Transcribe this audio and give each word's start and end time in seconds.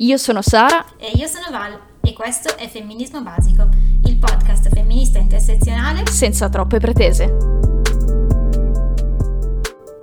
Io 0.00 0.16
sono 0.16 0.42
Sara 0.42 0.96
e 0.96 1.10
io 1.16 1.26
sono 1.26 1.50
Val 1.50 1.76
e 2.02 2.12
questo 2.12 2.56
è 2.56 2.68
Femminismo 2.68 3.20
Basico, 3.20 3.68
il 4.04 4.16
podcast 4.16 4.68
femminista 4.68 5.18
intersezionale 5.18 6.06
senza 6.06 6.48
troppe 6.48 6.78
pretese. 6.78 7.26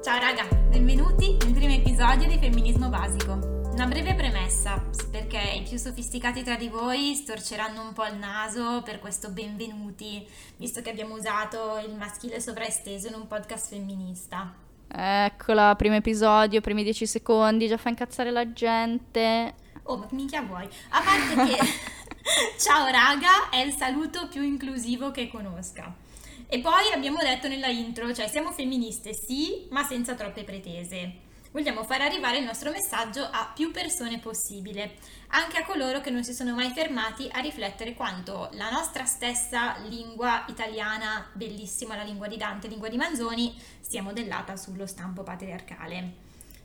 Ciao 0.04 0.20
raga, 0.20 0.54
benvenuti 0.68 1.38
nel 1.46 1.54
primo 1.54 1.74
episodio 1.74 2.28
di 2.28 2.38
Femminismo 2.38 2.90
Basico. 2.90 3.40
Una 3.72 3.86
breve 3.86 4.16
premessa, 4.16 4.84
perché 5.10 5.40
i 5.60 5.62
più 5.62 5.78
sofisticati 5.78 6.44
tra 6.44 6.58
di 6.58 6.68
voi 6.68 7.16
storceranno 7.16 7.82
un 7.82 7.94
po' 7.94 8.06
il 8.06 8.18
naso 8.18 8.82
per 8.84 9.00
questo 9.00 9.30
benvenuti, 9.30 10.28
visto 10.58 10.82
che 10.82 10.90
abbiamo 10.90 11.16
usato 11.16 11.82
il 11.88 11.96
maschile 11.96 12.42
sovraesteso 12.42 13.08
in 13.08 13.14
un 13.14 13.28
podcast 13.28 13.70
femminista. 13.70 14.56
Eccola, 14.90 15.74
primo 15.78 15.96
episodio, 15.96 16.60
primi 16.60 16.84
dieci 16.84 17.08
secondi, 17.08 17.70
già 17.70 17.78
fa 17.78 17.88
incazzare 17.88 18.30
la 18.30 18.52
gente. 18.52 19.64
Oh, 19.88 19.98
ma 19.98 20.08
minchia 20.12 20.42
vuoi? 20.42 20.68
A 20.90 21.02
parte 21.02 21.36
che 21.46 21.60
ciao 22.58 22.88
raga 22.88 23.50
è 23.52 23.58
il 23.58 23.72
saluto 23.74 24.28
più 24.28 24.42
inclusivo 24.42 25.12
che 25.12 25.28
conosca. 25.28 25.94
E 26.48 26.60
poi 26.60 26.92
abbiamo 26.92 27.20
detto 27.20 27.48
nella 27.48 27.68
intro, 27.68 28.12
cioè 28.12 28.28
siamo 28.28 28.52
femministe 28.52 29.14
sì, 29.14 29.68
ma 29.70 29.84
senza 29.84 30.16
troppe 30.16 30.44
pretese. 30.44 31.24
Vogliamo 31.52 31.84
far 31.84 32.02
arrivare 32.02 32.40
il 32.40 32.46
nostro 32.46 32.72
messaggio 32.72 33.30
a 33.30 33.52
più 33.54 33.72
persone 33.72 34.18
possibile, 34.18 34.96
anche 35.30 35.58
a 35.58 35.66
coloro 35.66 36.02
che 36.02 36.10
non 36.10 36.24
si 36.24 36.34
sono 36.34 36.56
mai 36.56 36.72
fermati 36.72 37.30
a 37.32 37.40
riflettere 37.40 37.94
quanto 37.94 38.50
la 38.54 38.72
nostra 38.72 39.06
stessa 39.06 39.78
lingua 39.88 40.46
italiana, 40.50 41.30
bellissima 41.32 41.96
la 41.96 42.04
lingua 42.04 42.28
di 42.28 42.38
Dante, 42.38 42.68
lingua 42.68 42.90
di 42.90 42.98
Manzoni, 42.98 43.56
sia 43.80 44.02
modellata 44.02 44.58
sullo 44.58 44.88
stampo 44.88 45.22
patriarcale. 45.22 46.12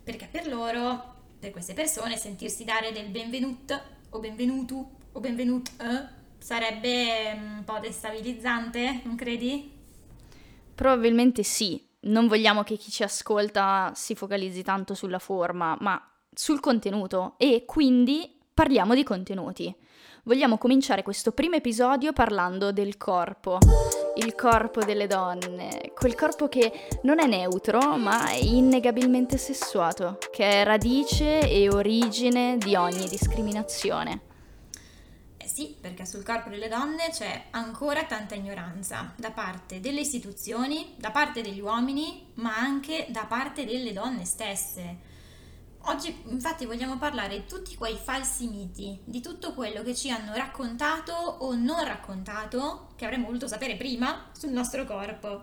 Perché 0.02 0.26
per 0.26 0.46
loro 0.46 1.18
per 1.40 1.50
queste 1.50 1.72
persone 1.72 2.16
sentirsi 2.16 2.64
dare 2.64 2.92
del 2.92 3.08
benvenuto 3.08 3.80
o 4.10 4.18
benvenuto 4.18 4.90
o 5.12 5.20
benvenut 5.20 5.70
eh, 5.80 6.18
sarebbe 6.38 7.34
mm, 7.34 7.56
un 7.58 7.64
po' 7.64 7.78
destabilizzante, 7.80 9.00
non 9.04 9.16
credi? 9.16 9.72
Probabilmente 10.74 11.42
sì. 11.42 11.88
Non 12.02 12.28
vogliamo 12.28 12.62
che 12.62 12.76
chi 12.76 12.90
ci 12.90 13.02
ascolta 13.02 13.92
si 13.94 14.14
focalizzi 14.14 14.62
tanto 14.62 14.94
sulla 14.94 15.18
forma, 15.18 15.76
ma 15.80 16.02
sul 16.32 16.60
contenuto 16.60 17.34
e 17.36 17.64
quindi 17.66 18.39
parliamo 18.60 18.94
di 18.94 19.04
contenuti 19.04 19.74
vogliamo 20.24 20.58
cominciare 20.58 21.02
questo 21.02 21.32
primo 21.32 21.54
episodio 21.54 22.12
parlando 22.12 22.72
del 22.72 22.98
corpo, 22.98 23.56
il 24.16 24.34
corpo 24.34 24.84
delle 24.84 25.06
donne, 25.06 25.92
quel 25.94 26.14
corpo 26.14 26.46
che 26.46 26.70
non 27.04 27.20
è 27.20 27.26
neutro 27.26 27.96
ma 27.96 28.28
è 28.28 28.34
innegabilmente 28.34 29.38
sessuato, 29.38 30.18
che 30.30 30.44
è 30.44 30.64
radice 30.64 31.40
e 31.50 31.70
origine 31.70 32.58
di 32.58 32.76
ogni 32.76 33.08
discriminazione. 33.08 34.20
Eh 35.38 35.48
sì, 35.48 35.74
perché 35.80 36.04
sul 36.04 36.22
corpo 36.22 36.50
delle 36.50 36.68
donne 36.68 37.08
c'è 37.10 37.44
ancora 37.52 38.04
tanta 38.04 38.34
ignoranza 38.34 39.14
da 39.16 39.30
parte 39.30 39.80
delle 39.80 40.00
istituzioni, 40.00 40.96
da 40.98 41.10
parte 41.10 41.40
degli 41.40 41.60
uomini, 41.60 42.26
ma 42.34 42.58
anche 42.58 43.06
da 43.08 43.24
parte 43.24 43.64
delle 43.64 43.94
donne 43.94 44.26
stesse. 44.26 45.08
Oggi 45.84 46.14
infatti 46.26 46.66
vogliamo 46.66 46.98
parlare 46.98 47.38
di 47.38 47.46
tutti 47.46 47.74
quei 47.74 47.96
falsi 47.96 48.48
miti, 48.48 49.00
di 49.02 49.20
tutto 49.20 49.54
quello 49.54 49.82
che 49.82 49.94
ci 49.94 50.10
hanno 50.10 50.34
raccontato 50.34 51.12
o 51.12 51.54
non 51.54 51.84
raccontato, 51.84 52.88
che 52.96 53.06
avremmo 53.06 53.26
voluto 53.26 53.48
sapere 53.48 53.76
prima, 53.76 54.28
sul 54.32 54.50
nostro 54.50 54.84
corpo. 54.84 55.42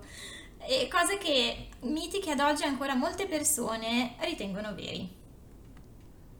E 0.60 0.88
cose 0.90 1.18
che, 1.18 1.70
miti 1.82 2.20
che 2.20 2.32
ad 2.32 2.40
oggi 2.40 2.64
ancora 2.64 2.94
molte 2.94 3.26
persone 3.26 4.16
ritengono 4.20 4.76
veri. 4.76 5.10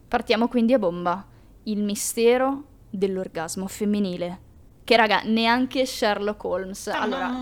Partiamo 0.06 0.48
quindi 0.48 0.74
a 0.74 0.78
bomba. 0.78 1.26
Il 1.64 1.82
mistero 1.82 2.64
dell'orgasmo 2.88 3.66
femminile. 3.66 4.46
Che 4.84 4.96
raga, 4.96 5.22
neanche 5.24 5.84
Sherlock 5.84 6.44
Holmes. 6.44 6.86
Allora, 6.86 7.34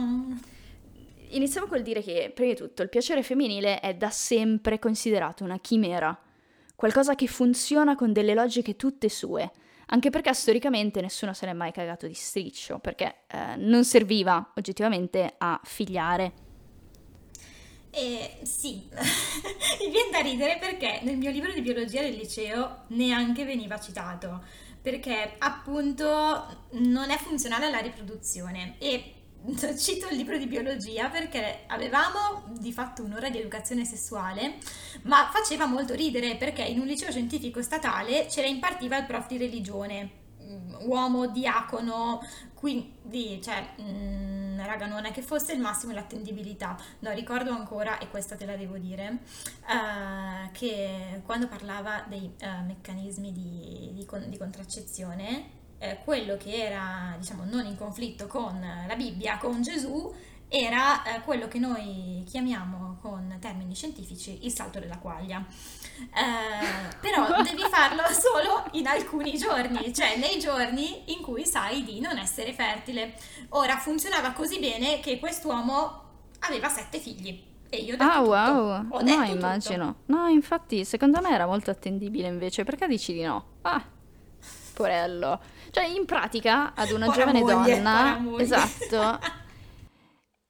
iniziamo 1.29 1.67
col 1.67 1.83
dire 1.83 2.03
che, 2.03 2.33
prima 2.35 2.53
di 2.53 2.59
tutto, 2.59 2.83
il 2.83 2.89
piacere 2.89 3.23
femminile 3.23 3.79
è 3.79 3.95
da 3.95 4.11
sempre 4.11 4.79
considerato 4.79 5.45
una 5.45 5.59
chimera 5.59 6.19
qualcosa 6.77 7.15
che 7.15 7.27
funziona 7.27 7.97
con 7.97 8.13
delle 8.13 8.35
logiche 8.35 8.77
tutte 8.77 9.09
sue, 9.09 9.51
anche 9.87 10.11
perché 10.11 10.33
storicamente 10.35 11.01
nessuno 11.01 11.33
se 11.33 11.47
n'è 11.47 11.53
mai 11.53 11.73
cagato 11.73 12.07
di 12.07 12.15
striccio, 12.15 12.79
perché 12.79 13.23
eh, 13.27 13.57
non 13.57 13.85
serviva 13.85 14.53
oggettivamente 14.55 15.35
a 15.39 15.59
figliare. 15.65 16.45
Eh, 17.91 18.39
sì, 18.43 18.87
mi 18.93 19.91
viene 19.91 20.11
da 20.13 20.19
ridere 20.19 20.59
perché 20.61 21.01
nel 21.03 21.17
mio 21.17 21.31
libro 21.31 21.51
di 21.53 21.63
biologia 21.63 22.03
del 22.03 22.15
liceo 22.15 22.85
neanche 22.89 23.45
veniva 23.45 23.81
citato, 23.81 24.45
perché 24.83 25.35
appunto 25.39 26.67
non 26.73 27.11
è 27.11 27.17
funzionale 27.17 27.67
alla 27.67 27.79
riproduzione 27.79 28.75
e 28.79 29.16
cito 29.77 30.09
il 30.09 30.17
libro 30.17 30.37
di 30.39 30.47
biologia 30.47 31.09
perché 31.09 31.61
avevamo 31.67 32.45
di 32.59 32.73
fatto 32.73 33.03
un'ora 33.05 33.31
di 33.31 33.39
educazione 33.39 33.85
sessuale, 33.85 34.57
ma 35.03 35.31
faceva 35.33 35.67
molto 35.67 35.95
ridere 35.95 36.37
perché 36.37 36.63
in 36.63 36.81
un 36.81 36.87
liceo 36.87 37.11
scientifico 37.11 37.63
statale 37.63 38.29
ce 38.29 38.41
la 38.41 38.49
impartiva 38.49 38.97
il 38.97 39.07
prof 39.07 39.27
di 39.29 39.39
religione, 39.39 40.11
mm, 40.43 40.75
uomo, 40.87 41.29
diacono, 41.29 42.21
quindi, 42.55 43.41
cioè, 43.43 43.75
mh, 43.77 43.83
mm, 43.83 44.61
raga, 44.65 44.87
non 44.87 45.05
è 45.05 45.13
che 45.13 45.23
fosse 45.23 45.53
il 45.53 45.61
massimo 45.61 45.93
l'attendibilità. 45.93 46.77
No, 47.01 47.13
ricordo 47.13 47.51
ancora, 47.51 47.99
e 47.99 48.09
questa 48.09 48.35
te 48.35 48.47
la 48.47 48.57
devo 48.57 48.79
dire, 48.79 49.19
uh, 49.69 50.51
che 50.53 51.21
quando 51.25 51.47
parlava 51.47 52.05
dei 52.09 52.33
uh, 52.41 52.65
meccanismi 52.65 53.33
di, 53.33 53.91
di, 53.93 54.05
con, 54.05 54.29
di 54.29 54.39
contraccezione, 54.39 55.65
eh, 55.79 55.99
quello 56.05 56.37
che 56.37 56.55
era 56.55 57.15
diciamo 57.19 57.45
non 57.45 57.67
in 57.67 57.77
conflitto 57.77 58.27
con 58.27 58.61
la 58.87 58.97
Bibbia, 58.97 59.39
con 59.39 59.63
Gesù, 59.63 60.15
era 60.49 61.03
eh, 61.03 61.21
quello 61.23 61.49
che 61.49 61.59
noi 61.59 62.25
chiamiamo 62.27 62.99
con 63.01 63.37
termini 63.41 63.75
scientifici 63.75 64.39
il 64.43 64.53
salto 64.53 64.79
della 64.79 64.99
quaglia. 64.99 65.45
Eh, 65.99 66.97
però 67.01 67.27
devi 67.43 67.63
farlo 67.69 68.03
solo 68.11 68.65
in 68.73 68.87
alcuni 68.87 69.37
giorni, 69.37 69.93
cioè 69.93 70.17
nei 70.17 70.39
giorni 70.39 71.13
in 71.13 71.21
cui 71.21 71.45
sai 71.45 71.85
di 71.85 72.01
non 72.01 72.19
essere 72.19 72.53
fertile. 72.53 73.15
Ora 73.51 73.77
funzionava 73.77 74.33
così 74.33 74.59
bene 74.59 75.01
che 75.01 75.19
quest'uomo 75.19 76.03
aveva 76.41 76.69
sette 76.69 76.99
figli. 76.99 77.43
E 77.69 77.79
io 77.79 77.95
ho 77.95 77.97
detto 77.97 78.11
ah, 78.11 78.19
tutto. 78.19 78.31
wow. 78.31 78.87
Ho 78.91 79.03
no, 79.03 79.23
immagino. 79.25 79.87
Tutto. 79.87 80.13
No, 80.17 80.29
infatti, 80.29 80.85
secondo 80.85 81.21
me 81.21 81.31
era 81.31 81.47
molto 81.47 81.71
attendibile 81.71 82.29
invece. 82.29 82.63
Perché 82.63 82.87
dici 82.87 83.13
di 83.13 83.23
no? 83.23 83.45
Ah, 83.63 83.83
porello. 84.73 85.41
Cioè, 85.71 85.85
in 85.85 86.05
pratica, 86.05 86.75
ad 86.75 86.91
una 86.91 87.07
Pora 87.07 87.19
giovane 87.19 87.41
moglie, 87.41 87.75
donna... 87.77 88.23
Esatto. 88.39 89.45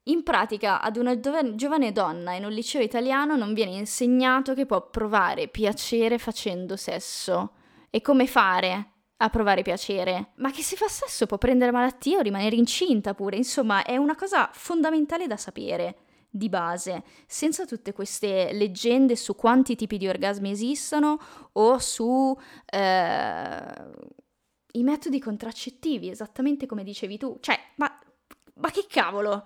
In 0.08 0.22
pratica, 0.22 0.80
ad 0.80 0.96
una 0.96 1.18
giovane 1.18 1.90
donna 1.90 2.34
in 2.34 2.44
un 2.44 2.52
liceo 2.52 2.80
italiano 2.80 3.34
non 3.34 3.54
viene 3.54 3.72
insegnato 3.72 4.54
che 4.54 4.64
può 4.64 4.88
provare 4.88 5.48
piacere 5.48 6.18
facendo 6.18 6.76
sesso. 6.76 7.52
E 7.90 8.00
come 8.02 8.28
fare 8.28 8.90
a 9.16 9.30
provare 9.30 9.62
piacere? 9.62 10.32
Ma 10.36 10.52
che 10.52 10.62
se 10.62 10.76
fa 10.76 10.86
sesso 10.86 11.26
può 11.26 11.38
prendere 11.38 11.72
malattie 11.72 12.18
o 12.18 12.20
rimanere 12.20 12.54
incinta 12.54 13.14
pure. 13.14 13.36
Insomma, 13.36 13.82
è 13.82 13.96
una 13.96 14.14
cosa 14.14 14.48
fondamentale 14.52 15.26
da 15.26 15.36
sapere 15.36 15.96
di 16.28 16.48
base, 16.48 17.02
senza 17.26 17.64
tutte 17.64 17.92
queste 17.92 18.52
leggende 18.52 19.16
su 19.16 19.34
quanti 19.34 19.74
tipi 19.74 19.96
di 19.96 20.06
orgasmi 20.06 20.50
esistono 20.50 21.18
o 21.52 21.78
su 21.78 22.38
eh, 22.66 23.64
i 24.78 24.82
metodi 24.82 25.18
contraccettivi, 25.18 26.10
esattamente 26.10 26.66
come 26.66 26.84
dicevi 26.84 27.18
tu. 27.18 27.38
Cioè, 27.40 27.58
ma, 27.76 27.98
ma 28.54 28.70
che 28.70 28.86
cavolo? 28.88 29.44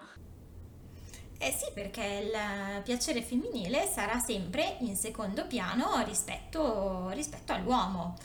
Eh 1.38 1.52
sì, 1.52 1.70
perché 1.72 2.04
il 2.04 2.82
piacere 2.82 3.22
femminile 3.22 3.86
sarà 3.86 4.18
sempre 4.18 4.76
in 4.80 4.94
secondo 4.94 5.46
piano 5.46 6.02
rispetto, 6.04 7.08
rispetto 7.10 7.52
all'uomo. 7.52 8.16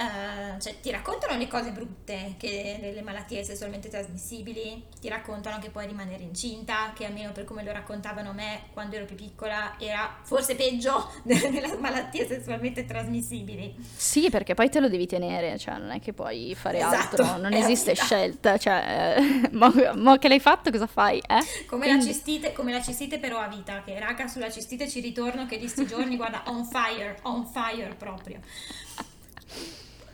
Uh, 0.00 0.58
cioè, 0.58 0.80
ti 0.80 0.90
raccontano 0.90 1.36
le 1.36 1.46
cose 1.46 1.72
brutte, 1.72 2.34
che 2.38 2.78
delle 2.80 3.02
malattie 3.02 3.44
sessualmente 3.44 3.90
trasmissibili, 3.90 4.86
ti 4.98 5.08
raccontano 5.08 5.58
che 5.58 5.68
puoi 5.68 5.86
rimanere 5.86 6.22
incinta, 6.22 6.92
che 6.94 7.04
almeno 7.04 7.32
per 7.32 7.44
come 7.44 7.62
lo 7.62 7.70
raccontavano 7.70 8.30
a 8.30 8.32
me 8.32 8.62
quando 8.72 8.96
ero 8.96 9.04
più 9.04 9.16
piccola 9.16 9.74
era 9.78 10.18
forse 10.22 10.54
peggio 10.54 11.12
delle 11.22 11.76
malattie 11.76 12.26
sessualmente 12.26 12.86
trasmissibili. 12.86 13.76
Sì, 13.94 14.30
perché 14.30 14.54
poi 14.54 14.70
te 14.70 14.80
lo 14.80 14.88
devi 14.88 15.06
tenere, 15.06 15.58
cioè 15.58 15.76
non 15.76 15.90
è 15.90 16.00
che 16.00 16.14
puoi 16.14 16.54
fare 16.54 16.78
esatto, 16.78 17.22
altro, 17.22 17.36
non 17.36 17.52
esiste 17.52 17.94
scelta, 17.94 18.56
cioè 18.56 19.18
eh, 19.18 19.50
mo, 19.52 19.70
mo, 19.96 20.16
che 20.16 20.28
l'hai 20.28 20.40
fatto 20.40 20.70
cosa 20.70 20.86
fai? 20.86 21.18
Eh? 21.18 21.66
Come, 21.66 21.86
Quindi... 21.86 22.06
la 22.06 22.12
cistite, 22.12 22.52
come 22.52 22.72
la 22.72 22.80
cistite 22.80 23.18
però 23.18 23.38
a 23.38 23.48
vita, 23.48 23.82
che 23.84 23.98
raga 23.98 24.28
sulla 24.28 24.50
cistite 24.50 24.88
ci 24.88 25.00
ritorno 25.00 25.44
che 25.46 25.58
di 25.58 25.68
sti 25.68 25.86
giorni 25.86 26.16
guarda 26.16 26.42
on 26.46 26.64
fire, 26.64 27.18
on 27.22 27.44
fire 27.46 27.94
proprio. 27.98 28.40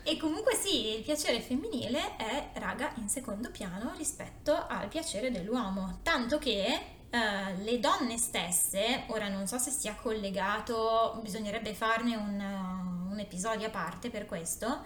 E 0.09 0.17
comunque 0.19 0.55
sì, 0.55 0.95
il 0.95 1.03
piacere 1.03 1.41
femminile 1.41 2.15
è, 2.15 2.51
raga, 2.61 2.93
in 2.99 3.09
secondo 3.09 3.51
piano 3.51 3.93
rispetto 3.97 4.55
al 4.69 4.87
piacere 4.87 5.33
dell'uomo, 5.33 5.99
tanto 6.05 6.39
che 6.39 6.81
uh, 7.11 7.61
le 7.65 7.81
donne 7.81 8.17
stesse, 8.17 9.03
ora 9.09 9.29
non 9.29 9.49
so 9.49 9.59
se 9.59 9.73
sia 9.73 9.97
collegato, 9.97 11.19
bisognerebbe 11.23 11.75
farne 11.75 12.15
un, 12.15 12.39
uh, 12.39 13.11
un 13.11 13.19
episodio 13.19 13.67
a 13.67 13.71
parte 13.71 14.09
per 14.09 14.27
questo, 14.27 14.85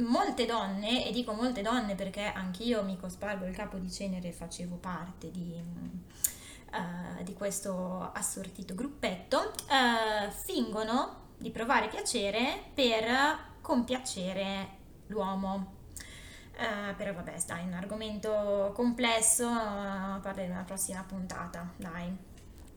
molte 0.00 0.44
donne, 0.44 1.06
e 1.06 1.12
dico 1.12 1.32
molte 1.32 1.62
donne 1.62 1.94
perché 1.94 2.24
anch'io 2.24 2.82
mi 2.82 2.98
cospargo 2.98 3.46
il 3.46 3.56
capo 3.56 3.78
di 3.78 3.90
cenere 3.90 4.28
e 4.28 4.32
facevo 4.32 4.76
parte 4.76 5.30
di, 5.30 5.54
uh, 6.72 7.22
di 7.22 7.32
questo 7.32 8.10
assortito 8.12 8.74
gruppetto, 8.74 9.38
uh, 9.38 10.30
fingono 10.44 11.28
di 11.38 11.50
provare 11.50 11.88
piacere 11.88 12.64
per 12.74 13.48
compiacere 13.70 14.68
l'uomo. 15.06 15.78
Uh, 16.56 16.94
però 16.96 17.14
vabbè, 17.14 17.36
dai, 17.46 17.64
un 17.64 17.72
argomento 17.72 18.72
complesso, 18.74 19.46
uh, 19.46 20.20
parleremo 20.20 20.54
nella 20.54 20.64
prossima 20.64 21.04
puntata, 21.06 21.72
dai. 21.76 22.14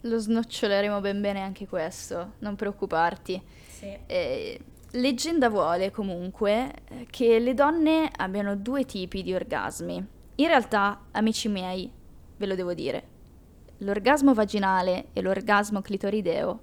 Lo 0.02 0.18
snoccioleremo 0.20 1.02
ben 1.02 1.20
bene 1.20 1.42
anche 1.42 1.68
questo, 1.68 2.34
non 2.40 2.56
preoccuparti. 2.56 3.42
Sì. 3.68 3.98
Eh, 4.06 4.60
leggenda 4.92 5.50
vuole 5.50 5.90
comunque 5.90 6.74
che 7.10 7.40
le 7.40 7.54
donne 7.56 8.12
abbiano 8.16 8.56
due 8.56 8.86
tipi 8.86 9.24
di 9.24 9.34
orgasmi. 9.34 9.96
In 10.36 10.48
realtà, 10.48 11.06
amici 11.12 11.50
miei, 11.50 11.92
ve 12.38 12.46
lo 12.46 12.56
devo 12.56 12.74
dire, 12.74 13.08
l'orgasmo 13.80 14.34
vaginale 14.34 15.08
e 15.14 15.22
l'orgasmo 15.22 15.82
clitorideo 15.82 16.60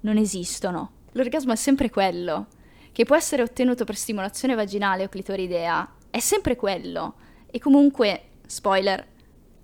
non 0.00 0.16
esistono. 0.16 0.90
L'orgasmo 1.12 1.52
è 1.52 1.56
sempre 1.56 1.90
quello, 1.90 2.46
che 2.94 3.04
può 3.04 3.16
essere 3.16 3.42
ottenuto 3.42 3.84
per 3.84 3.96
stimolazione 3.96 4.54
vaginale 4.54 5.02
o 5.02 5.08
clitoridea, 5.08 5.96
è 6.10 6.20
sempre 6.20 6.54
quello. 6.54 7.14
E 7.50 7.58
comunque, 7.58 8.22
spoiler, 8.46 9.04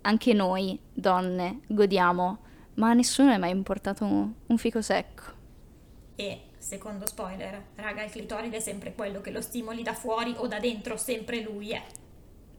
anche 0.01 0.33
noi, 0.33 0.77
donne, 0.91 1.61
godiamo, 1.67 2.39
ma 2.73 2.89
a 2.89 2.93
nessuno 2.93 3.31
è 3.31 3.37
mai 3.37 3.51
importato 3.51 4.03
un, 4.03 4.33
un 4.47 4.57
fico 4.57 4.81
secco. 4.81 5.23
E 6.17 6.41
secondo 6.57 7.07
spoiler, 7.07 7.67
raga, 7.75 8.03
il 8.03 8.11
clitoride 8.11 8.57
è 8.57 8.59
sempre 8.59 8.93
quello 8.93 9.21
che 9.21 9.31
lo 9.31 9.39
stimoli 9.39 9.81
da 9.81 9.93
fuori 9.93 10.33
o 10.35 10.47
da 10.47 10.59
dentro, 10.59 10.97
sempre 10.97 11.39
lui 11.39 11.71
è. 11.71 11.81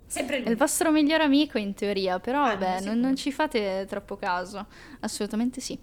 Sempre 0.06 0.38
lui. 0.38 0.46
È 0.46 0.50
il 0.52 0.56
vostro 0.56 0.90
miglior 0.90 1.20
amico 1.20 1.58
in 1.58 1.74
teoria, 1.74 2.18
però 2.18 2.44
ah, 2.44 2.56
vabbè, 2.56 2.80
non, 2.80 2.98
non, 2.98 3.14
ci 3.14 3.30
fate 3.30 3.84
troppo 3.86 4.16
caso. 4.16 4.68
Assolutamente 5.00 5.60
sì. 5.60 5.78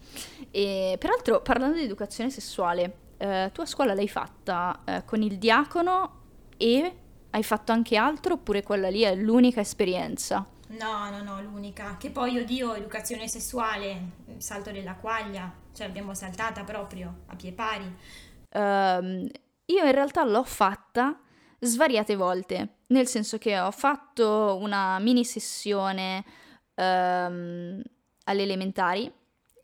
E 0.50 0.96
peraltro, 0.98 1.44
parlando 1.44 1.78
di 1.78 1.84
educazione 1.84 2.32
sessuale, 2.32 3.08
eh, 3.20 3.50
tu 3.54 3.62
a 3.62 3.66
scuola 3.66 3.94
l'hai 3.94 4.08
fatta 4.08 4.80
eh, 4.86 5.04
con 5.06 5.22
il 5.22 5.38
diacono 5.38 6.22
e 6.56 6.96
hai 7.32 7.44
fatto 7.44 7.72
anche 7.74 7.98
altro 7.98 8.36
oppure 8.36 8.64
quella 8.64 8.90
lì 8.90 9.02
è 9.02 9.14
l'unica 9.14 9.60
esperienza? 9.60 10.48
No, 10.70 11.10
no, 11.10 11.22
no, 11.22 11.42
l'unica. 11.42 11.98
Che 11.98 12.12
poi 12.12 12.38
odio 12.38 12.74
educazione 12.74 13.28
sessuale, 13.28 14.12
salto 14.38 14.72
della 14.72 14.96
quaglia, 14.96 15.52
cioè 15.74 15.88
l'abbiamo 15.88 16.14
saltata 16.14 16.64
proprio 16.64 17.24
a 17.28 17.36
pie 17.36 17.52
pari. 17.52 17.96
Um, 18.54 19.28
io 19.66 19.86
in 19.86 19.92
realtà 19.92 20.24
l'ho 20.24 20.44
fatta 20.44 21.20
svariate 21.60 22.16
volte, 22.16 22.78
nel 22.88 23.08
senso 23.08 23.38
che 23.38 23.60
ho 23.60 23.72
fatto 23.72 24.58
una 24.62 24.98
mini 25.00 25.26
sessione 25.26 26.24
um, 26.76 27.82
alle 28.24 28.44
elementari 28.44 29.12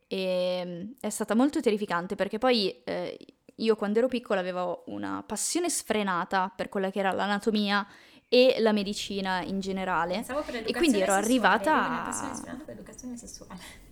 e 0.07 0.95
è 0.99 1.09
stata 1.09 1.35
molto 1.35 1.61
terrificante 1.61 2.15
perché 2.15 2.37
poi 2.37 2.83
eh, 2.83 3.17
io 3.55 3.75
quando 3.75 3.99
ero 3.99 4.07
piccola 4.07 4.39
avevo 4.39 4.83
una 4.87 5.23
passione 5.25 5.69
sfrenata 5.69 6.51
per 6.53 6.69
quella 6.69 6.91
che 6.91 6.99
era 6.99 7.11
l'anatomia 7.11 7.85
e 8.27 8.55
la 8.59 8.71
medicina 8.71 9.41
in 9.41 9.59
generale. 9.59 10.25
e 10.65 10.73
quindi 10.73 10.99
ero 10.99 11.13
sessuale, 11.13 11.25
arrivata 11.25 12.11
sfrenata 12.11 12.63
per 12.63 12.75
l'educazione 12.75 13.17
sessuale. 13.17 13.83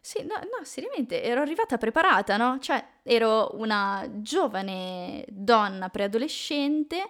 Sì, 0.00 0.22
no, 0.22 0.34
no, 0.34 0.64
seriamente, 0.64 1.22
ero 1.22 1.40
arrivata 1.40 1.78
preparata, 1.78 2.36
no? 2.36 2.58
Cioè, 2.58 2.84
ero 3.02 3.52
una 3.54 4.06
giovane 4.16 5.24
donna 5.28 5.88
preadolescente 5.88 7.08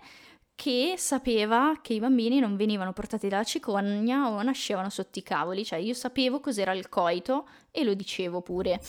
che 0.54 0.94
sapeva 0.96 1.80
che 1.82 1.94
i 1.94 1.98
bambini 1.98 2.38
non 2.38 2.54
venivano 2.54 2.92
portati 2.92 3.26
dalla 3.26 3.42
cicogna 3.42 4.28
o 4.28 4.40
nascevano 4.42 4.90
sotto 4.90 5.18
i 5.18 5.22
cavoli, 5.22 5.64
cioè 5.64 5.80
io 5.80 5.94
sapevo 5.94 6.38
cos'era 6.38 6.72
il 6.72 6.88
coito 6.88 7.48
e 7.72 7.82
lo 7.82 7.94
dicevo 7.94 8.42
pure. 8.42 8.80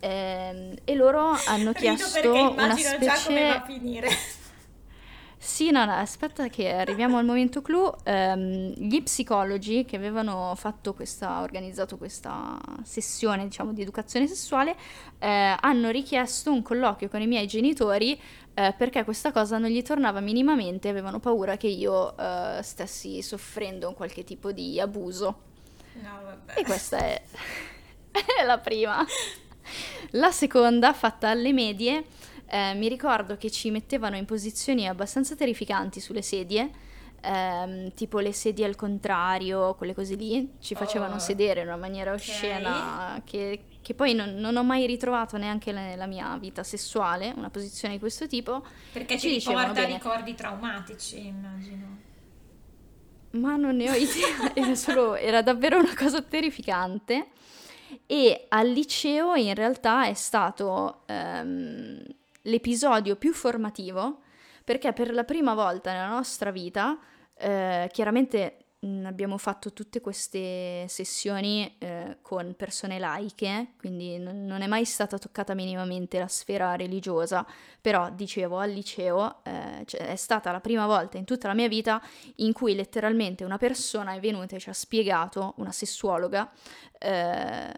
Eh, 0.00 0.80
e 0.82 0.94
loro 0.94 1.36
hanno 1.46 1.72
chiesto 1.74 2.32
una 2.32 2.74
specie... 2.76 2.98
già 3.04 3.18
come 3.24 3.48
va 3.48 3.54
a 3.56 3.64
finire. 3.64 4.08
Sì, 5.42 5.70
no, 5.70 5.86
no, 5.86 5.94
aspetta 5.94 6.48
che 6.48 6.70
arriviamo 6.70 7.16
al 7.16 7.24
momento 7.24 7.62
clou. 7.62 7.90
Um, 8.04 8.74
gli 8.76 9.02
psicologi 9.02 9.86
che 9.86 9.96
avevano 9.96 10.52
fatto 10.54 10.92
questa, 10.92 11.40
organizzato 11.40 11.96
questa 11.96 12.60
sessione, 12.82 13.44
diciamo, 13.44 13.72
di 13.72 13.80
educazione 13.80 14.26
sessuale, 14.26 14.76
eh, 15.18 15.56
hanno 15.58 15.88
richiesto 15.88 16.52
un 16.52 16.60
colloquio 16.60 17.08
con 17.08 17.22
i 17.22 17.26
miei 17.26 17.46
genitori 17.46 18.20
eh, 18.52 18.74
perché 18.76 19.02
questa 19.02 19.32
cosa 19.32 19.56
non 19.56 19.70
gli 19.70 19.80
tornava 19.80 20.20
minimamente, 20.20 20.90
avevano 20.90 21.20
paura 21.20 21.56
che 21.56 21.68
io 21.68 22.14
eh, 22.18 22.60
stessi 22.62 23.22
soffrendo 23.22 23.88
un 23.88 23.94
qualche 23.94 24.24
tipo 24.24 24.52
di 24.52 24.78
abuso. 24.78 25.40
No, 26.02 26.20
vabbè. 26.22 26.60
E 26.60 26.64
questa 26.64 26.98
è, 26.98 27.22
è 28.10 28.44
la 28.44 28.58
prima. 28.58 29.06
La 30.12 30.30
seconda, 30.30 30.92
fatta 30.92 31.28
alle 31.28 31.52
medie, 31.52 32.04
eh, 32.46 32.74
mi 32.74 32.88
ricordo 32.88 33.36
che 33.36 33.50
ci 33.50 33.70
mettevano 33.70 34.16
in 34.16 34.24
posizioni 34.24 34.88
abbastanza 34.88 35.36
terrificanti 35.36 36.00
sulle 36.00 36.22
sedie, 36.22 36.70
ehm, 37.20 37.94
tipo 37.94 38.18
le 38.18 38.32
sedie 38.32 38.64
al 38.64 38.74
contrario, 38.74 39.74
quelle 39.74 39.94
così 39.94 40.16
lì, 40.16 40.54
ci 40.60 40.74
facevano 40.74 41.14
oh, 41.14 41.18
sedere 41.18 41.60
in 41.60 41.68
una 41.68 41.76
maniera 41.76 42.12
oscena 42.12 43.16
okay. 43.18 43.22
che, 43.24 43.64
che, 43.80 43.94
poi 43.94 44.14
non, 44.14 44.34
non, 44.34 44.56
ho 44.56 44.64
mai 44.64 44.86
ritrovato 44.86 45.36
neanche 45.36 45.70
nella 45.70 46.06
mia 46.06 46.36
vita 46.38 46.64
sessuale, 46.64 47.32
una 47.36 47.50
posizione 47.50 47.94
di 47.94 48.00
questo 48.00 48.26
tipo. 48.26 48.64
Perché 48.92 49.18
ci, 49.18 49.38
riporta 49.38 49.84
ricordi 49.84 50.34
traumatici, 50.34 51.26
immagino. 51.26 52.08
Ma 53.32 53.54
non 53.54 53.76
ne 53.76 53.90
ho 53.90 53.94
idea, 53.94 54.52
era, 54.54 54.74
solo, 54.74 55.14
era 55.14 55.40
davvero 55.40 55.78
una 55.78 55.94
cosa 55.94 56.20
terrificante 56.20 57.28
e 58.06 58.46
al 58.48 58.68
liceo 58.68 59.34
in 59.34 59.54
realtà 59.54 60.06
è 60.06 60.14
stato 60.14 61.02
um, 61.08 62.02
l'episodio 62.42 63.16
più 63.16 63.32
formativo 63.32 64.20
perché 64.64 64.92
per 64.92 65.12
la 65.12 65.24
prima 65.24 65.54
volta 65.54 65.92
nella 65.92 66.08
nostra 66.08 66.52
vita, 66.52 66.96
eh, 67.36 67.88
chiaramente 67.92 68.59
abbiamo 69.04 69.36
fatto 69.36 69.74
tutte 69.74 70.00
queste 70.00 70.86
sessioni 70.88 71.76
eh, 71.78 72.16
con 72.22 72.54
persone 72.56 72.98
laiche, 72.98 73.72
quindi 73.78 74.16
n- 74.16 74.46
non 74.46 74.62
è 74.62 74.66
mai 74.66 74.86
stata 74.86 75.18
toccata 75.18 75.52
minimamente 75.54 76.18
la 76.18 76.28
sfera 76.28 76.76
religiosa, 76.76 77.46
però 77.78 78.10
dicevo 78.10 78.58
al 78.58 78.70
liceo 78.70 79.44
eh, 79.44 79.82
cioè, 79.84 80.08
è 80.08 80.16
stata 80.16 80.50
la 80.50 80.60
prima 80.60 80.86
volta 80.86 81.18
in 81.18 81.24
tutta 81.24 81.48
la 81.48 81.54
mia 81.54 81.68
vita 81.68 82.00
in 82.36 82.54
cui 82.54 82.74
letteralmente 82.74 83.44
una 83.44 83.58
persona 83.58 84.14
è 84.14 84.20
venuta 84.20 84.56
e 84.56 84.60
ci 84.60 84.70
ha 84.70 84.74
spiegato, 84.74 85.52
una 85.58 85.72
sessuologa, 85.72 86.50
eh, 86.98 87.72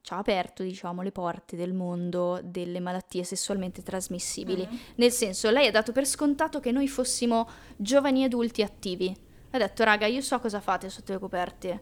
ci 0.00 0.12
ha 0.12 0.18
aperto, 0.18 0.62
diciamo, 0.64 1.02
le 1.02 1.10
porte 1.10 1.56
del 1.56 1.72
mondo 1.72 2.40
delle 2.42 2.78
malattie 2.78 3.24
sessualmente 3.24 3.82
trasmissibili. 3.82 4.64
Mm-hmm. 4.64 4.80
Nel 4.96 5.10
senso, 5.10 5.50
lei 5.50 5.66
ha 5.66 5.72
dato 5.72 5.90
per 5.90 6.06
scontato 6.06 6.60
che 6.60 6.70
noi 6.70 6.86
fossimo 6.86 7.48
giovani 7.76 8.22
adulti 8.22 8.62
attivi. 8.62 9.25
Ha 9.50 9.58
detto, 9.58 9.84
raga, 9.84 10.06
io 10.06 10.20
so 10.20 10.38
cosa 10.40 10.60
fate 10.60 10.88
sotto 10.88 11.12
le 11.12 11.18
coperte. 11.18 11.80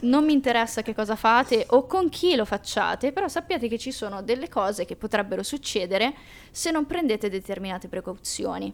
Non 0.00 0.24
mi 0.24 0.32
interessa 0.32 0.82
che 0.82 0.94
cosa 0.94 1.14
fate 1.14 1.66
o 1.70 1.86
con 1.86 2.08
chi 2.08 2.34
lo 2.34 2.44
facciate, 2.44 3.12
però 3.12 3.28
sappiate 3.28 3.68
che 3.68 3.78
ci 3.78 3.92
sono 3.92 4.22
delle 4.22 4.48
cose 4.48 4.84
che 4.84 4.96
potrebbero 4.96 5.42
succedere 5.42 6.14
se 6.50 6.70
non 6.70 6.86
prendete 6.86 7.28
determinate 7.28 7.88
precauzioni. 7.88 8.72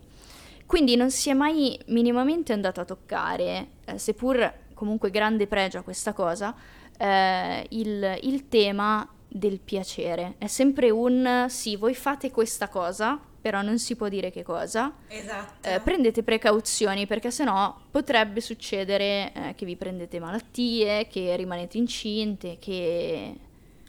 Quindi 0.65 0.97
non 0.97 1.11
si 1.11 1.31
è 1.31 1.35
mai 1.35 1.79
minimamente 1.87 2.53
andato 2.53 2.81
a 2.81 2.85
toccare, 2.85 3.69
eh, 3.85 3.99
seppur 3.99 4.53
comunque 4.75 5.11
grande 5.11 5.47
pregio 5.47 5.79
a 5.79 5.83
questa 5.83 6.13
cosa, 6.13 6.55
eh, 6.97 7.67
il, 7.71 8.19
il 8.23 8.49
tema 8.49 9.09
del 9.27 9.61
piacere. 9.61 10.35
È 10.39 10.47
sempre 10.47 10.91
un 10.91 11.47
sì, 11.49 11.77
voi 11.77 11.95
fate 11.95 12.31
questa 12.31 12.69
cosa, 12.69 13.19
però 13.49 13.62
non 13.62 13.78
si 13.78 13.97
può 13.97 14.11
dire 14.11 14.31
che 14.31 14.43
cosa. 14.43 14.93
Esatto. 15.07 15.67
Eh, 15.67 15.81
prendete 15.81 16.23
precauzioni 16.23 17.07
perché 17.07 17.31
sennò 17.31 17.75
potrebbe 17.90 18.43
succedere 18.43 19.33
eh, 19.33 19.55
che 19.57 19.64
vi 19.64 19.75
prendete 19.75 20.21
malattie, 20.21 21.09
che 21.09 21.35
rimanete 21.35 21.78
incinte, 21.78 22.59
che, 22.59 23.35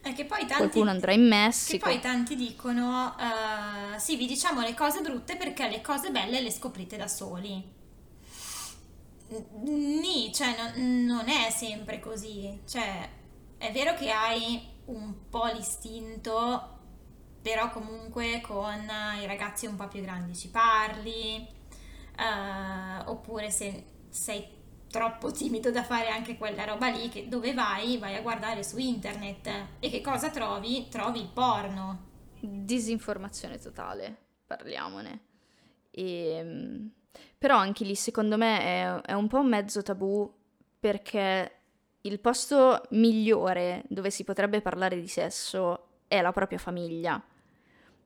che 0.02 0.24
poi 0.24 0.40
tanti, 0.40 0.54
qualcuno 0.56 0.92
andrà 0.92 1.12
in 1.12 1.28
Messico. 1.28 1.86
Che 1.86 1.92
poi 1.92 2.00
tanti 2.00 2.38
dicono, 2.38 3.14
uh, 3.18 4.00
sì, 4.00 4.16
vi 4.16 4.28
diciamo 4.28 4.62
le 4.62 4.74
cose 4.74 5.02
brutte 5.02 5.36
perché 5.36 5.68
le 5.68 5.82
cose 5.82 6.10
belle 6.10 6.40
le 6.40 6.52
scoprite 6.52 6.96
da 6.96 7.10
soli. 7.10 7.62
Nì, 9.66 10.32
cioè 10.34 10.56
non, 10.56 11.04
non 11.04 11.28
è 11.28 11.50
sempre 11.50 12.00
così. 12.00 12.62
Cioè, 12.66 13.10
è 13.58 13.72
vero 13.74 13.94
che 13.96 14.10
hai 14.10 14.62
un 14.86 15.14
po' 15.30 15.48
l'istinto, 15.48 16.79
però 17.50 17.72
comunque 17.72 18.42
con 18.42 18.88
i 19.20 19.26
ragazzi 19.26 19.66
un 19.66 19.76
po' 19.76 19.88
più 19.88 20.02
grandi 20.02 20.36
ci 20.36 20.50
parli, 20.50 21.48
uh, 22.16 23.10
oppure 23.10 23.50
se 23.50 23.86
sei 24.10 24.48
troppo 24.88 25.32
timido 25.32 25.72
da 25.72 25.82
fare 25.84 26.10
anche 26.10 26.38
quella 26.38 26.64
roba 26.64 26.90
lì, 26.90 27.10
che 27.10 27.28
dove 27.28 27.56
vai? 27.56 27.98
Vai 27.98 28.16
a 28.16 28.22
guardare 28.22 28.64
su 28.64 28.78
internet 28.78 29.50
e 29.80 29.90
che 29.90 30.00
cosa 30.02 30.30
trovi? 30.30 30.88
Trovi 30.90 31.22
il 31.22 31.30
porno. 31.34 32.08
disinformazione 32.40 33.58
totale, 33.58 34.16
parliamone. 34.46 35.22
E, 35.90 36.30
ehm, 36.30 36.92
però 37.36 37.58
anche 37.58 37.84
lì 37.84 37.96
secondo 37.96 38.38
me 38.38 38.60
è, 38.60 39.02
è 39.08 39.14
un 39.14 39.28
po' 39.28 39.40
un 39.40 39.48
mezzo 39.48 39.82
tabù 39.82 40.32
perché 40.80 41.52
il 42.02 42.20
posto 42.20 42.84
migliore 42.92 43.86
dove 43.88 44.12
si 44.12 44.24
potrebbe 44.24 44.62
parlare 44.62 45.02
di 45.02 45.08
sesso 45.08 46.04
è 46.08 46.22
la 46.22 46.32
propria 46.32 46.60
famiglia. 46.60 47.20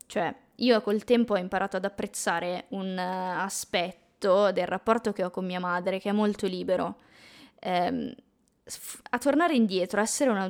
Cioè, 0.05 0.33
io 0.55 0.81
col 0.81 1.03
tempo 1.03 1.33
ho 1.33 1.38
imparato 1.38 1.77
ad 1.77 1.86
apprezzare 1.86 2.65
un 2.69 2.95
uh, 2.98 3.41
aspetto 3.41 4.51
del 4.51 4.67
rapporto 4.67 5.12
che 5.12 5.24
ho 5.24 5.29
con 5.29 5.45
mia 5.45 5.60
madre 5.60 6.00
che 6.00 6.10
è 6.10 6.13
molto 6.13 6.48
libero. 6.48 6.98
Eh, 7.60 8.15
a 9.10 9.17
tornare 9.17 9.55
indietro, 9.55 10.00
essere 10.00 10.29
una, 10.29 10.48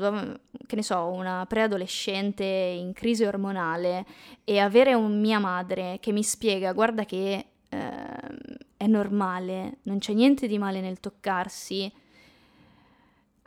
che 0.67 0.75
ne 0.75 0.83
so, 0.83 1.07
una 1.07 1.45
preadolescente 1.47 2.43
in 2.43 2.93
crisi 2.93 3.23
ormonale 3.23 4.05
e 4.43 4.59
avere 4.59 4.93
un 4.93 5.19
mia 5.19 5.39
madre 5.39 5.97
che 5.99 6.11
mi 6.11 6.21
spiega, 6.21 6.73
guarda 6.73 7.05
che 7.05 7.45
eh, 7.69 8.57
è 8.77 8.85
normale, 8.85 9.77
non 9.83 9.97
c'è 9.97 10.13
niente 10.13 10.47
di 10.47 10.59
male 10.59 10.79
nel 10.79 10.99
toccarsi, 10.99 11.91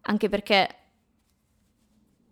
anche 0.03 0.29
perché 0.29 0.75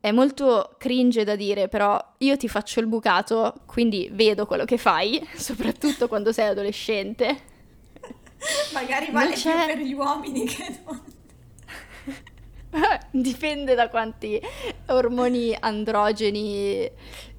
è 0.05 0.13
molto 0.13 0.75
cringe 0.77 1.25
da 1.25 1.35
dire, 1.35 1.67
però 1.67 1.99
io 2.19 2.37
ti 2.37 2.47
faccio 2.47 2.79
il 2.81 2.87
bucato, 2.87 3.63
quindi 3.65 4.11
vedo 4.13 4.45
quello 4.45 4.67
che 4.67 4.77
fai, 4.77 5.27
soprattutto 5.35 6.09
quando 6.09 6.31
sei 6.31 6.49
adolescente. 6.49 7.53
Magari 8.75 9.11
vale 9.11 9.33
più 9.33 9.51
per 9.51 9.79
gli 9.79 9.95
uomini 9.95 10.45
che 10.45 10.79
non. 10.85 11.03
Dipende 13.11 13.75
da 13.75 13.89
quanti 13.89 14.41
ormoni 14.89 15.57
androgeni 15.59 16.91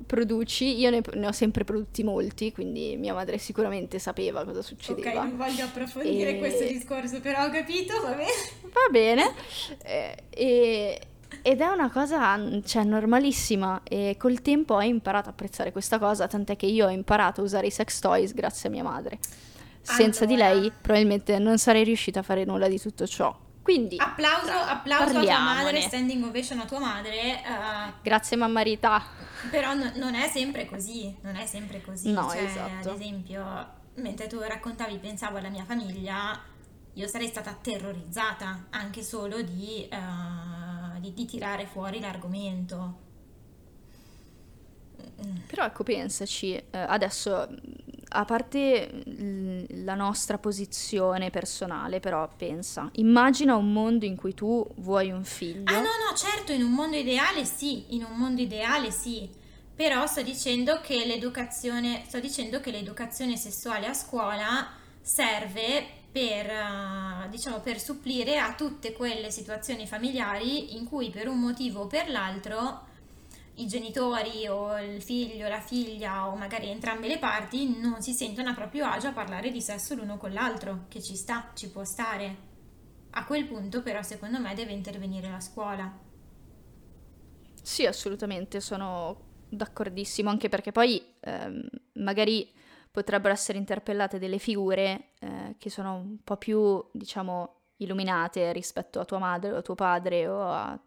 produci. 0.05 0.79
Io 0.79 0.89
ne, 0.89 1.01
ne, 1.13 1.27
ho 1.27 1.31
sempre 1.31 1.63
prodotti 1.63 2.03
molti, 2.03 2.51
quindi 2.51 2.95
mia 2.97 3.13
madre 3.13 3.37
sicuramente 3.37 3.99
sapeva 3.99 4.43
cosa 4.43 4.61
succedeva. 4.61 5.09
Ok, 5.09 5.15
non 5.15 5.37
voglio 5.37 5.65
approfondire 5.65 6.35
e... 6.35 6.39
questo 6.39 6.63
discorso, 6.63 7.19
però 7.19 7.45
ho 7.45 7.49
capito, 7.49 8.01
va 8.01 8.13
bene. 8.13 8.31
Va 8.63 8.89
bene. 8.89 9.33
Eh, 9.83 10.15
e, 10.29 11.01
ed 11.47 11.61
è 11.61 11.67
una 11.67 11.91
cosa, 11.91 12.39
cioè, 12.63 12.83
normalissima 12.83 13.81
e 13.83 14.15
col 14.17 14.41
tempo 14.41 14.73
ho 14.73 14.81
imparato 14.81 15.29
a 15.29 15.31
apprezzare 15.31 15.71
questa 15.71 15.99
cosa, 15.99 16.25
tant'è 16.25 16.55
che 16.55 16.65
io 16.65 16.87
ho 16.87 16.89
imparato 16.89 17.41
a 17.41 17.43
usare 17.43 17.67
i 17.67 17.69
sex 17.69 17.99
toys 17.99 18.33
grazie 18.33 18.67
a 18.67 18.71
mia 18.71 18.81
madre. 18.81 19.19
Senza 19.79 20.23
allora. 20.23 20.53
di 20.53 20.61
lei 20.61 20.71
probabilmente 20.71 21.37
non 21.37 21.59
sarei 21.59 21.83
riuscita 21.83 22.21
a 22.21 22.23
fare 22.23 22.45
nulla 22.45 22.67
di 22.67 22.81
tutto 22.81 23.05
ciò. 23.05 23.37
Quindi 23.61 23.97
applauso, 23.99 24.53
applauso 24.53 25.19
a 25.19 25.21
tua 25.21 25.39
madre, 25.39 25.81
standing 25.81 26.23
ovation 26.23 26.61
a 26.61 26.65
tua 26.65 26.79
madre. 26.79 27.41
Uh, 27.43 27.91
Grazie 28.01 28.37
mamma 28.37 28.61
Rita. 28.61 29.03
Però 29.51 29.75
no, 29.75 29.91
non 29.97 30.15
è 30.15 30.27
sempre 30.27 30.65
così, 30.65 31.15
non 31.21 31.35
è 31.35 31.45
sempre 31.45 31.79
così. 31.83 32.11
No, 32.11 32.27
cioè, 32.27 32.41
esatto. 32.41 32.89
Ad 32.89 32.99
esempio, 32.99 33.67
mentre 33.97 34.25
tu 34.25 34.39
raccontavi, 34.39 34.97
pensavo 34.97 35.37
alla 35.37 35.49
mia 35.49 35.63
famiglia, 35.63 36.41
io 36.93 37.07
sarei 37.07 37.27
stata 37.27 37.55
terrorizzata 37.61 38.65
anche 38.71 39.03
solo 39.03 39.43
di, 39.43 39.87
uh, 39.91 40.54
di, 41.05 41.13
di 41.13 41.25
tirare 41.25 41.65
fuori 41.65 41.99
l'argomento. 41.99 43.03
Però 45.47 45.65
ecco, 45.65 45.83
pensaci, 45.83 46.53
eh, 46.53 46.65
adesso 46.71 47.47
a 48.07 48.25
parte 48.25 49.03
la 49.83 49.95
nostra 49.95 50.37
posizione 50.37 51.29
personale, 51.29 51.99
però 51.99 52.29
pensa, 52.35 52.89
immagina 52.93 53.55
un 53.55 53.71
mondo 53.71 54.05
in 54.05 54.15
cui 54.15 54.33
tu 54.33 54.65
vuoi 54.77 55.11
un 55.11 55.23
figlio. 55.23 55.63
Ah 55.65 55.79
no, 55.79 55.89
no, 56.09 56.15
certo, 56.15 56.51
in 56.51 56.63
un 56.63 56.71
mondo 56.71 56.97
ideale 56.97 57.45
sì, 57.45 57.95
in 57.95 58.03
un 58.03 58.17
mondo 58.17 58.41
ideale 58.41 58.91
sì. 58.91 59.29
Però 59.75 60.05
sto 60.07 60.21
dicendo 60.21 60.79
che 60.79 61.05
l'educazione, 61.05 62.03
sto 62.07 62.19
dicendo 62.19 62.61
che 62.61 62.71
l'educazione 62.71 63.35
sessuale 63.35 63.87
a 63.87 63.93
scuola 63.93 64.69
serve 65.01 66.03
per, 66.15 66.49
uh, 66.49 67.29
diciamo, 67.29 67.59
per 67.59 67.77
supplire 67.77 68.37
a 68.39 68.55
tutte 68.55 68.93
quelle 68.93 69.31
situazioni 69.31 69.85
familiari 69.85 70.77
in 70.77 70.85
cui 70.85 71.09
per 71.09 71.27
un 71.27 71.41
motivo 71.41 71.81
o 71.81 71.87
per 71.87 72.09
l'altro 72.09 72.87
i 73.55 73.67
genitori 73.67 74.47
o 74.47 74.79
il 74.79 75.01
figlio, 75.01 75.49
la 75.49 75.59
figlia 75.59 76.29
o 76.29 76.37
magari 76.37 76.69
entrambe 76.69 77.09
le 77.09 77.19
parti 77.19 77.77
non 77.81 78.01
si 78.01 78.13
sentono 78.13 78.47
a 78.47 78.53
proprio 78.53 78.85
agio 78.85 79.07
a 79.07 79.11
parlare 79.11 79.51
di 79.51 79.59
sesso 79.59 79.93
l'uno 79.93 80.15
con 80.15 80.31
l'altro, 80.31 80.85
che 80.87 81.01
ci 81.01 81.17
sta, 81.17 81.51
ci 81.53 81.69
può 81.69 81.83
stare. 81.83 82.53
A 83.09 83.25
quel 83.25 83.45
punto 83.45 83.81
però 83.81 84.01
secondo 84.01 84.39
me 84.39 84.53
deve 84.53 84.71
intervenire 84.71 85.29
la 85.29 85.41
scuola. 85.41 85.99
Sì, 87.61 87.85
assolutamente, 87.85 88.61
sono 88.61 89.19
d'accordissimo, 89.49 90.29
anche 90.29 90.47
perché 90.47 90.71
poi 90.71 91.03
ehm, 91.19 91.67
magari 91.95 92.49
potrebbero 92.95 93.33
essere 93.33 93.57
interpellate 93.57 94.19
delle 94.19 94.37
figure 94.37 95.09
eh, 95.19 95.55
che 95.57 95.69
sono 95.69 95.95
un 95.95 96.17
po' 96.23 96.37
più, 96.37 96.81
diciamo, 96.93 97.55
illuminate 97.77 98.53
rispetto 98.53 99.01
a 99.01 99.05
tua 99.05 99.17
madre 99.17 99.51
o 99.51 99.57
a 99.57 99.61
tuo 99.61 99.75
padre 99.75 100.27
o 100.29 100.41
a 100.41 100.79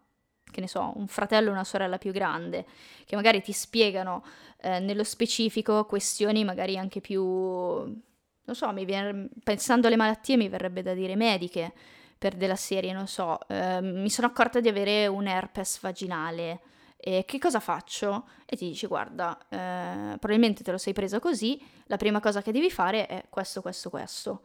che 0.51 0.61
ne 0.61 0.67
so, 0.67 0.93
un 0.95 1.05
fratello 1.05 1.49
o 1.49 1.51
una 1.51 1.63
sorella 1.63 1.99
più 1.99 2.11
grande, 2.11 2.65
che 3.05 3.15
magari 3.15 3.39
ti 3.39 3.51
spiegano 3.51 4.25
eh, 4.61 4.79
nello 4.79 5.03
specifico 5.03 5.85
questioni 5.85 6.43
magari 6.43 6.75
anche 6.75 7.01
più, 7.01 7.21
non 7.21 8.55
so, 8.55 8.73
viene, 8.73 9.29
pensando 9.43 9.85
alle 9.85 9.95
malattie 9.95 10.37
mi 10.37 10.49
verrebbe 10.49 10.81
da 10.81 10.95
dire 10.95 11.15
mediche, 11.15 11.71
per 12.17 12.33
della 12.33 12.55
serie, 12.55 12.91
non 12.91 13.05
so, 13.05 13.37
eh, 13.47 13.79
mi 13.81 14.09
sono 14.09 14.25
accorta 14.25 14.59
di 14.59 14.67
avere 14.67 15.05
un 15.05 15.27
herpes 15.27 15.79
vaginale. 15.81 16.61
E 17.01 17.23
che 17.25 17.39
cosa 17.39 17.61
faccio? 17.61 18.27
E 18.45 18.57
ti 18.57 18.67
dici, 18.67 18.85
guarda, 18.85 19.37
eh, 19.47 20.17
probabilmente 20.19 20.63
te 20.63 20.71
lo 20.71 20.77
sei 20.77 20.91
presa 20.91 21.19
così, 21.19 21.61
la 21.85 21.95
prima 21.95 22.19
cosa 22.19 22.41
che 22.41 22.51
devi 22.51 22.69
fare 22.69 23.07
è 23.07 23.25
questo, 23.29 23.61
questo, 23.61 23.89
questo. 23.89 24.41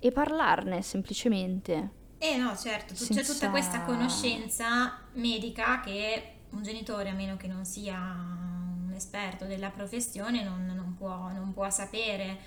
E 0.00 0.10
parlarne 0.10 0.82
semplicemente. 0.82 2.00
Eh 2.18 2.36
no, 2.36 2.56
certo, 2.56 2.96
Senza... 2.96 3.20
c'è 3.20 3.26
tutta 3.26 3.50
questa 3.50 3.82
conoscenza 3.82 4.98
medica 5.12 5.80
che 5.80 6.38
un 6.50 6.62
genitore, 6.62 7.10
a 7.10 7.14
meno 7.14 7.36
che 7.36 7.46
non 7.46 7.64
sia 7.64 7.96
un 7.96 8.92
esperto 8.94 9.44
della 9.44 9.70
professione, 9.70 10.42
non, 10.42 10.66
non, 10.66 10.94
può, 10.96 11.30
non 11.30 11.52
può, 11.52 11.70
sapere. 11.70 12.38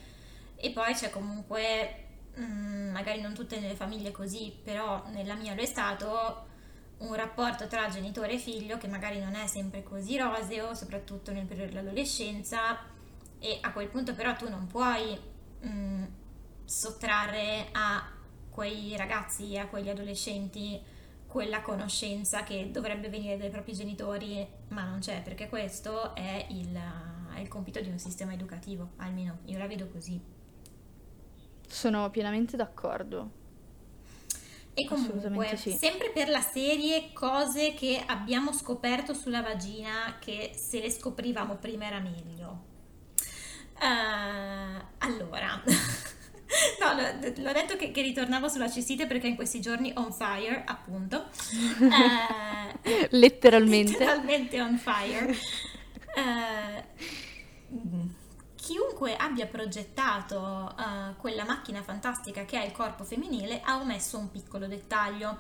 E 0.55 0.72
poi 0.72 0.93
c'è 0.93 1.10
comunque, 1.10 2.07
mh, 2.36 2.43
mm, 2.43 2.91
magari 2.91 3.22
non 3.22 3.34
tutte 3.34 3.60
le 3.60 3.75
famiglie 3.75 4.12
così, 4.12 4.53
però 4.63 5.03
nella 5.10 5.36
mia 5.36 5.53
lo 5.53 5.62
è 5.62 5.65
stato, 5.65 6.48
un 6.98 7.14
rapporto 7.14 7.68
tra 7.68 7.90
genitore 7.90 8.34
e 8.34 8.38
figlio 8.38 8.78
che 8.78 8.88
magari 8.88 9.20
non 9.20 9.36
è 9.36 9.48
sempre 9.48 9.84
così 9.84 10.18
roseo, 10.18 10.74
soprattutto 10.74 11.32
nel 11.32 11.46
periodo 11.46 11.72
dell'adolescenza, 11.72 12.78
e 13.40 13.58
a 13.62 13.72
quel 13.72 13.88
punto 13.90 14.14
però 14.14 14.36
tu 14.36 14.50
non 14.50 14.68
puoi 14.68 15.18
mh, 15.62 15.68
mm, 15.68 16.04
sottrarre 16.64 17.68
a 17.72 18.12
quei 18.50 18.96
ragazzi 18.96 19.58
a 19.58 19.68
quegli 19.68 19.90
adolescenti 19.90 20.82
quella 21.28 21.62
conoscenza 21.62 22.44
che 22.44 22.72
dovrebbe 22.72 23.10
venire 23.10 23.36
dai 23.36 23.50
propri 23.50 23.74
genitori, 23.74 24.48
ma 24.70 24.86
non 24.86 25.00
c'è, 25.00 25.22
perché 25.22 25.50
questo 25.50 26.16
è 26.16 26.46
il, 26.52 26.74
è 27.36 27.42
il 27.42 27.50
compito 27.50 27.82
di 27.82 27.90
un 27.90 28.00
sistema 28.00 28.32
educativo, 28.32 28.92
almeno 28.96 29.40
io 29.44 29.58
la 29.58 29.68
vedo 29.68 29.90
così. 29.90 30.18
Sono 31.68 32.10
pienamente 32.10 32.56
d'accordo. 32.56 33.44
E 34.77 34.86
comunque, 34.86 35.55
sì. 35.55 35.72
sempre 35.72 36.12
per 36.12 36.27
la 36.27 36.41
serie 36.41 37.13
cose 37.13 37.74
che 37.74 38.03
abbiamo 38.05 38.51
scoperto 38.51 39.13
sulla 39.13 39.41
vagina 39.41 40.17
che 40.20 40.51
se 40.53 40.82
le 40.82 40.91
scoprivamo 40.91 41.55
prima 41.55 41.86
era 41.86 42.00
meglio. 42.00 42.74
Uh, 43.79 44.84
allora, 45.00 45.63
No, 46.79 46.94
l'ho 46.94 47.51
detto 47.51 47.75
che, 47.75 47.91
che, 47.91 48.01
ritornavo 48.01 48.48
sulla 48.48 48.70
cestite 48.70 49.08
perché 49.08 49.27
in 49.27 49.36
questi 49.36 49.60
giorni 49.60 49.91
on 49.96 50.13
fire, 50.13 50.63
appunto. 50.65 51.25
Eh, 51.82 53.08
letteralmente. 53.17 53.98
Letteralmente 53.98 54.62
on 54.62 54.77
fire. 54.77 55.36
Eh, 56.15 56.84
chiunque 58.65 59.15
abbia 59.15 59.45
progettato 59.45 60.74
uh, 60.75 61.15
quella 61.17 61.45
macchina 61.45 61.84
fantastica 61.84 62.45
che 62.45 62.57
ha 62.57 62.63
il 62.63 62.72
corpo 62.72 63.03
femminile 63.03 63.62
ha 63.63 63.77
omesso 63.79 64.17
un 64.17 64.31
piccolo 64.31 64.65
dettaglio 64.65 65.38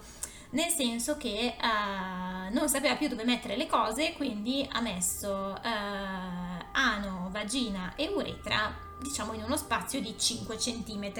nel 0.51 0.69
senso 0.69 1.17
che 1.17 1.55
uh, 1.59 2.53
non 2.53 2.69
sapeva 2.69 2.95
più 2.95 3.07
dove 3.07 3.25
mettere 3.25 3.57
le 3.57 3.65
cose, 3.65 4.13
quindi 4.13 4.65
ha 4.71 4.79
messo 4.79 5.29
uh, 5.29 6.65
ano, 6.71 7.29
vagina 7.31 7.95
e 7.95 8.07
uretra 8.13 8.73
diciamo 9.01 9.33
in 9.33 9.41
uno 9.41 9.57
spazio 9.57 9.99
di 9.99 10.15
5 10.17 10.55
cm. 10.55 11.11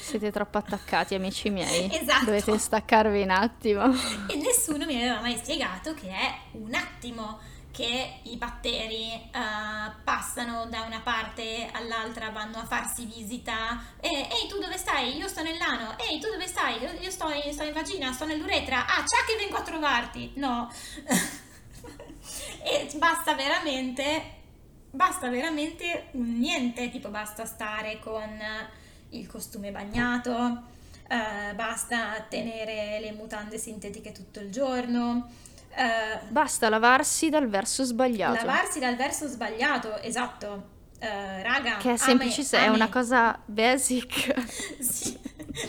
Siete 0.00 0.30
troppo 0.32 0.58
attaccati, 0.58 1.14
amici 1.14 1.48
miei. 1.48 1.88
Esatto. 1.94 2.26
Dovete 2.26 2.58
staccarvi 2.58 3.22
un 3.22 3.30
attimo. 3.30 3.84
E 4.26 4.34
nessuno 4.34 4.84
mi 4.84 4.96
aveva 4.96 5.20
mai 5.20 5.36
spiegato 5.36 5.94
che 5.94 6.08
è 6.08 6.38
un 6.52 6.74
attimo 6.74 7.38
che 7.76 8.20
i 8.22 8.36
batteri 8.38 9.12
uh, 9.34 9.92
passano 10.02 10.64
da 10.64 10.80
una 10.80 11.00
parte 11.00 11.68
all'altra, 11.70 12.30
vanno 12.30 12.56
a 12.56 12.64
farsi 12.64 13.04
visita. 13.04 13.78
Ehi, 14.00 14.48
tu 14.48 14.58
dove 14.58 14.78
stai? 14.78 15.14
Io 15.18 15.28
sto 15.28 15.42
nell'ano. 15.42 15.94
Ehi, 15.98 16.18
tu 16.18 16.30
dove 16.30 16.46
stai? 16.46 16.80
Io, 16.80 16.90
io 16.98 17.10
sto, 17.10 17.28
in, 17.28 17.52
sto 17.52 17.64
in 17.64 17.74
vagina, 17.74 18.14
sto 18.14 18.24
nell'uretra. 18.24 18.86
Ah, 18.86 19.04
c'è 19.04 19.26
che 19.26 19.36
vengo 19.36 19.58
a 19.58 19.62
trovarti. 19.62 20.32
No. 20.36 20.72
e 22.64 22.90
basta 22.96 23.34
veramente, 23.34 24.22
basta 24.90 25.28
veramente 25.28 26.08
un 26.12 26.38
niente, 26.38 26.88
tipo 26.88 27.10
basta 27.10 27.44
stare 27.44 27.98
con 27.98 28.40
il 29.10 29.26
costume 29.26 29.70
bagnato, 29.70 30.62
eh, 31.08 31.52
basta 31.54 32.24
tenere 32.26 33.00
le 33.00 33.12
mutande 33.12 33.58
sintetiche 33.58 34.12
tutto 34.12 34.40
il 34.40 34.50
giorno. 34.50 35.44
Eh, 35.76 36.18
Basta 36.28 36.68
lavarsi 36.68 37.28
dal 37.28 37.48
verso 37.48 37.84
sbagliato. 37.84 38.44
lavarsi 38.44 38.78
dal 38.78 38.96
verso 38.96 39.26
sbagliato, 39.28 40.00
esatto. 40.00 40.74
Eh, 40.98 41.42
raga, 41.42 41.76
Che 41.76 41.92
è 41.92 41.96
semplice, 41.96 42.42
me- 42.52 42.64
è 42.64 42.68
una 42.68 42.88
cosa 42.88 43.38
basic. 43.44 44.34
Sì. 44.80 45.18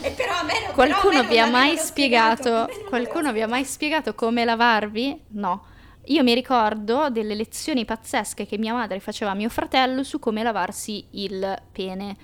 E 0.02 0.10
però 0.10 0.34
a 0.34 0.42
me, 0.42 0.52
a 0.68 0.72
Qualcuno 0.72 1.22
vi 1.24 1.38
ha 1.38 1.44
non 1.44 1.52
mai 1.52 1.76
spiegato, 1.78 2.50
non 2.50 2.68
qualcuno 2.88 3.32
vi 3.32 3.40
ha 3.40 3.48
mai 3.48 3.64
spiegato 3.64 4.14
come 4.14 4.44
lavarvi? 4.44 5.24
No. 5.28 5.64
Io 6.06 6.22
mi 6.22 6.34
ricordo 6.34 7.08
delle 7.10 7.34
lezioni 7.34 7.84
pazzesche 7.86 8.46
che 8.46 8.58
mia 8.58 8.74
madre 8.74 9.00
faceva 9.00 9.30
a 9.30 9.34
mio 9.34 9.48
fratello 9.48 10.02
su 10.02 10.18
come 10.18 10.42
lavarsi 10.42 11.06
il 11.12 11.58
pene. 11.72 12.16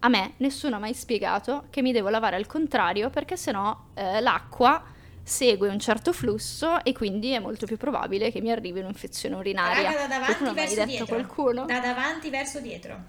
A 0.00 0.08
me 0.08 0.34
nessuno 0.38 0.76
ha 0.76 0.78
mai 0.78 0.92
spiegato 0.92 1.64
che 1.70 1.80
mi 1.80 1.92
devo 1.92 2.10
lavare 2.10 2.36
al 2.36 2.46
contrario 2.46 3.08
perché 3.08 3.36
sennò 3.36 3.74
eh, 3.94 4.20
l'acqua 4.20 4.82
segue 5.26 5.68
un 5.68 5.80
certo 5.80 6.12
flusso 6.12 6.84
e 6.84 6.92
quindi 6.92 7.32
è 7.32 7.40
molto 7.40 7.66
più 7.66 7.76
probabile 7.76 8.30
che 8.30 8.40
mi 8.40 8.52
arrivi 8.52 8.78
un'infezione 8.78 9.34
urinaria. 9.34 9.90
Raga, 9.90 10.02
da 10.02 10.06
davanti 10.06 10.24
Qualcuno 10.36 10.54
verso 10.54 10.84
dietro. 10.84 11.06
qualcuno? 11.06 11.64
Da 11.64 11.80
davanti 11.80 12.30
verso 12.30 12.60
dietro. 12.60 13.04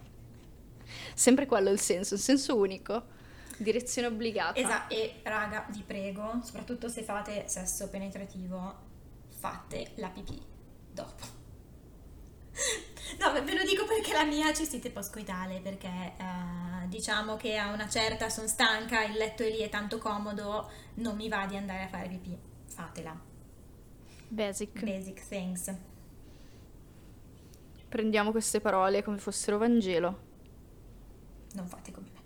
Sempre 1.14 1.46
quello 1.46 1.70
il 1.70 1.80
senso, 1.80 2.16
un 2.16 2.20
senso 2.20 2.58
unico, 2.58 3.04
direzione 3.58 4.08
obbligata. 4.08 4.60
Esatto, 4.60 4.96
e 4.96 5.20
raga, 5.22 5.68
vi 5.70 5.84
prego, 5.86 6.40
soprattutto 6.44 6.90
se 6.90 7.04
fate 7.04 7.44
sesso 7.48 7.88
penetrativo, 7.88 8.76
fate 9.38 9.92
la 9.98 10.10
pipì 10.10 10.42
dopo. 10.92 11.24
No, 13.20 13.32
ve 13.44 13.54
lo 13.56 13.64
dico 13.64 13.86
perché 13.86 14.14
la 14.14 14.26
mia 14.26 14.54
cistite 14.54 14.90
poscoitale, 14.92 15.60
perché 15.62 15.88
eh, 15.88 16.88
diciamo 16.88 17.36
che 17.38 17.58
a 17.58 17.72
una 17.72 17.88
certa 17.88 18.30
sono 18.30 18.48
stanca, 18.48 19.04
il 19.04 19.14
letto 19.14 19.44
è 19.44 19.50
lì, 19.50 19.60
è 19.60 19.70
tanto 19.70 19.98
comodo, 19.98 20.70
non 20.96 21.16
mi 21.16 21.30
va 21.30 21.46
di 21.46 21.56
andare 21.56 21.84
a 21.84 21.88
fare 21.88 22.08
pipì. 22.10 22.38
Fatela. 22.68 23.18
Basic. 24.30 24.84
Basic 24.84 25.28
things. 25.28 25.74
Prendiamo 27.90 28.32
queste 28.32 28.60
parole 28.60 29.02
come 29.04 29.18
fossero 29.18 29.58
Vangelo. 29.58 30.20
Non 31.54 31.68
fate 31.68 31.92
come 31.92 32.08
me. 32.14 32.20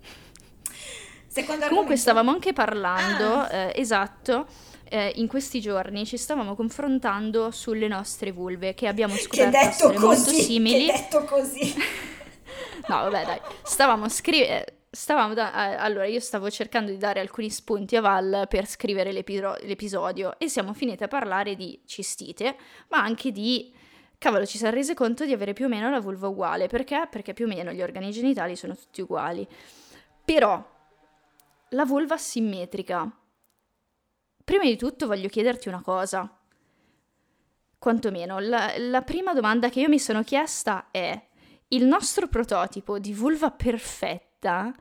Secondo 1.26 1.66
Comunque 1.66 1.94
argomento. 1.94 1.96
stavamo 1.96 2.30
anche 2.30 2.52
parlando, 2.52 3.34
Ah. 3.40 3.52
eh, 3.52 3.72
esatto, 3.80 4.46
eh, 4.88 5.12
in 5.16 5.26
questi 5.26 5.60
giorni 5.60 6.04
ci 6.06 6.16
stavamo 6.16 6.54
confrontando 6.54 7.50
sulle 7.50 7.88
nostre 7.88 8.32
vulve 8.32 8.74
che 8.74 8.86
abbiamo 8.88 9.14
Che 9.14 9.20
scoperto 9.20 9.50
detto 9.50 9.68
essere 9.68 9.98
molto 9.98 10.22
così, 10.24 10.42
simili. 10.42 10.86
che 10.86 10.92
detto 10.92 11.24
così. 11.24 11.74
No, 12.88 12.96
vabbè, 13.02 13.24
dai. 13.24 13.40
Stavamo 13.64 14.08
scrivendo. 14.08 14.64
Stavamo 14.88 15.34
da- 15.34 15.72
eh, 15.72 15.74
allora, 15.74 16.06
io 16.06 16.20
stavo 16.20 16.48
cercando 16.50 16.90
di 16.92 16.96
dare 16.98 17.18
alcuni 17.20 17.50
spunti 17.50 17.96
a 17.96 18.00
Val 18.00 18.46
per 18.48 18.66
scrivere 18.66 19.10
l'epiro- 19.12 19.56
l'episodio 19.62 20.38
e 20.38 20.48
siamo 20.48 20.72
finite 20.72 21.04
a 21.04 21.08
parlare 21.08 21.56
di 21.56 21.80
cistite, 21.84 22.56
ma 22.88 22.98
anche 22.98 23.32
di. 23.32 23.74
Cavolo, 24.18 24.46
ci 24.46 24.56
siamo 24.56 24.72
rese 24.74 24.94
conto 24.94 25.24
di 25.26 25.32
avere 25.32 25.52
più 25.52 25.64
o 25.66 25.68
meno 25.68 25.90
la 25.90 26.00
vulva 26.00 26.28
uguale. 26.28 26.68
Perché? 26.68 27.08
Perché 27.10 27.32
più 27.34 27.44
o 27.46 27.48
meno 27.48 27.72
gli 27.72 27.82
organi 27.82 28.10
genitali 28.12 28.54
sono 28.56 28.74
tutti 28.76 29.00
uguali. 29.02 29.46
Però, 30.24 30.64
la 31.70 31.84
vulva 31.84 32.16
simmetrica. 32.16 33.10
Prima 34.46 34.62
di 34.62 34.76
tutto 34.76 35.08
voglio 35.08 35.26
chiederti 35.26 35.66
una 35.66 35.82
cosa. 35.82 36.32
Quantomeno, 37.80 38.38
la, 38.38 38.74
la 38.78 39.02
prima 39.02 39.34
domanda 39.34 39.68
che 39.68 39.80
io 39.80 39.88
mi 39.88 39.98
sono 39.98 40.22
chiesta 40.22 40.86
è: 40.92 41.20
il 41.70 41.84
nostro 41.84 42.28
prototipo 42.28 43.00
di 43.00 43.12
vulva 43.12 43.50
perfetta, 43.50 44.72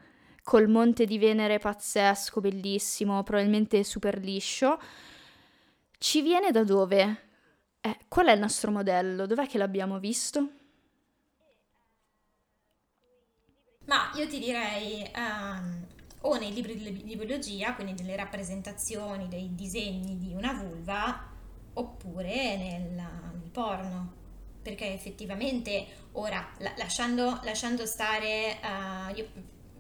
col 0.44 0.68
monte 0.68 1.06
di 1.06 1.18
Venere 1.18 1.58
pazzesco, 1.58 2.42
bellissimo, 2.42 3.24
probabilmente 3.24 3.84
super 3.84 4.20
liscio, 4.20 4.80
ci 5.98 6.22
viene 6.22 6.52
da 6.52 6.64
dove? 6.64 7.24
Eh, 7.82 7.98
qual 8.08 8.28
è 8.28 8.34
il 8.34 8.40
nostro 8.40 8.70
modello? 8.70 9.26
Dov'è 9.26 9.48
che 9.48 9.58
l'abbiamo 9.58 9.98
visto? 9.98 10.50
Ma 13.86 14.12
io 14.14 14.28
ti 14.28 14.38
direi 14.38 15.10
ehm, 15.12 15.88
o 16.28 16.38
nei 16.38 16.54
libri 16.54 16.76
di, 16.76 17.16
biologia, 17.16 17.76
quindi 17.76 17.94
delle 17.94 18.16
rappresentazioni, 18.16 19.28
dei 19.28 19.54
disegni 19.54 20.18
di 20.18 20.34
una 20.34 20.54
vulva, 20.54 21.28
oppure 21.74 22.58
nel, 22.58 22.92
nel 22.92 23.50
porno. 23.52 24.24
Perché 24.62 24.92
effettivamente 24.94 25.86
ora, 26.14 26.44
la- 26.60 26.74
lasciando, 26.78 27.40
lasciando 27.44 27.86
stare, 27.86 28.60
eh, 28.60 29.14
io 29.16 29.28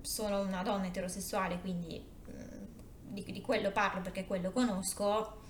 sono 0.02 0.42
una 0.42 0.62
donna 0.62 0.86
eterosessuale, 0.86 1.60
quindi 1.60 2.00
mm, 2.00 3.14
di, 3.14 3.24
di 3.24 3.42
quello 3.42 3.72
parlo 3.72 4.02
perché 4.02 4.26
quello 4.26 4.52
conosco, 4.52 5.42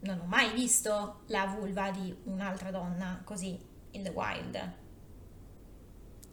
non 0.00 0.20
ho 0.20 0.24
mai 0.24 0.52
visto 0.54 1.20
la 1.26 1.44
vulva 1.46 1.90
di 1.90 2.14
un'altra 2.24 2.70
donna 2.70 3.20
così 3.24 3.58
in 3.90 4.02
the 4.02 4.10
wild. 4.10 4.72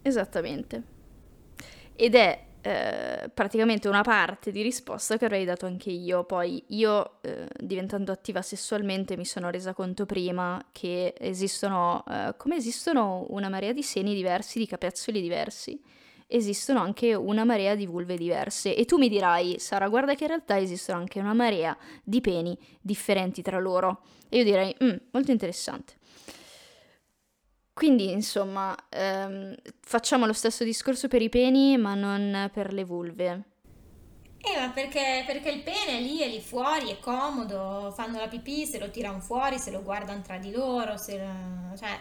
Esattamente. 0.00 0.96
Ed 1.94 2.14
è 2.14 2.46
eh, 2.68 3.30
praticamente 3.32 3.88
una 3.88 4.02
parte 4.02 4.50
di 4.50 4.60
risposta 4.60 5.16
che 5.16 5.24
avrei 5.24 5.46
dato 5.46 5.64
anche 5.64 5.90
io. 5.90 6.24
Poi 6.24 6.62
io, 6.68 7.22
eh, 7.22 7.46
diventando 7.58 8.12
attiva 8.12 8.42
sessualmente, 8.42 9.16
mi 9.16 9.24
sono 9.24 9.48
resa 9.48 9.72
conto 9.72 10.04
prima 10.04 10.62
che 10.70 11.14
esistono, 11.18 12.04
eh, 12.06 12.34
come 12.36 12.56
esistono 12.56 13.24
una 13.30 13.48
marea 13.48 13.72
di 13.72 13.82
seni 13.82 14.14
diversi, 14.14 14.58
di 14.58 14.66
capezzoli 14.66 15.22
diversi, 15.22 15.80
esistono 16.26 16.80
anche 16.80 17.14
una 17.14 17.44
marea 17.44 17.74
di 17.74 17.86
vulve 17.86 18.18
diverse. 18.18 18.76
E 18.76 18.84
tu 18.84 18.98
mi 18.98 19.08
dirai, 19.08 19.58
Sara, 19.58 19.88
guarda 19.88 20.14
che 20.14 20.24
in 20.24 20.28
realtà 20.28 20.58
esistono 20.58 20.98
anche 20.98 21.20
una 21.20 21.32
marea 21.32 21.74
di 22.04 22.20
peni 22.20 22.54
differenti 22.82 23.40
tra 23.40 23.58
loro. 23.58 24.02
E 24.28 24.36
io 24.36 24.44
direi, 24.44 24.76
"Mm, 24.84 24.96
molto 25.12 25.30
interessante. 25.30 25.94
Quindi, 27.78 28.10
insomma, 28.10 28.76
ehm, 28.88 29.54
facciamo 29.82 30.26
lo 30.26 30.32
stesso 30.32 30.64
discorso 30.64 31.06
per 31.06 31.22
i 31.22 31.28
peni, 31.28 31.76
ma 31.76 31.94
non 31.94 32.50
per 32.52 32.72
le 32.72 32.82
vulve. 32.82 33.42
Eh, 34.38 34.58
ma 34.58 34.70
perché, 34.70 35.22
perché 35.24 35.48
il 35.50 35.62
pene 35.62 35.98
è 35.98 36.00
lì, 36.00 36.18
è 36.18 36.26
lì 36.26 36.40
fuori, 36.40 36.90
è 36.90 36.98
comodo, 36.98 37.92
fanno 37.94 38.18
la 38.18 38.26
pipì, 38.26 38.66
se 38.66 38.80
lo 38.80 38.90
tirano 38.90 39.20
fuori, 39.20 39.60
se 39.60 39.70
lo 39.70 39.84
guardano 39.84 40.22
tra 40.22 40.38
di 40.38 40.50
loro, 40.50 40.96
se, 40.96 41.24
cioè, 41.78 42.00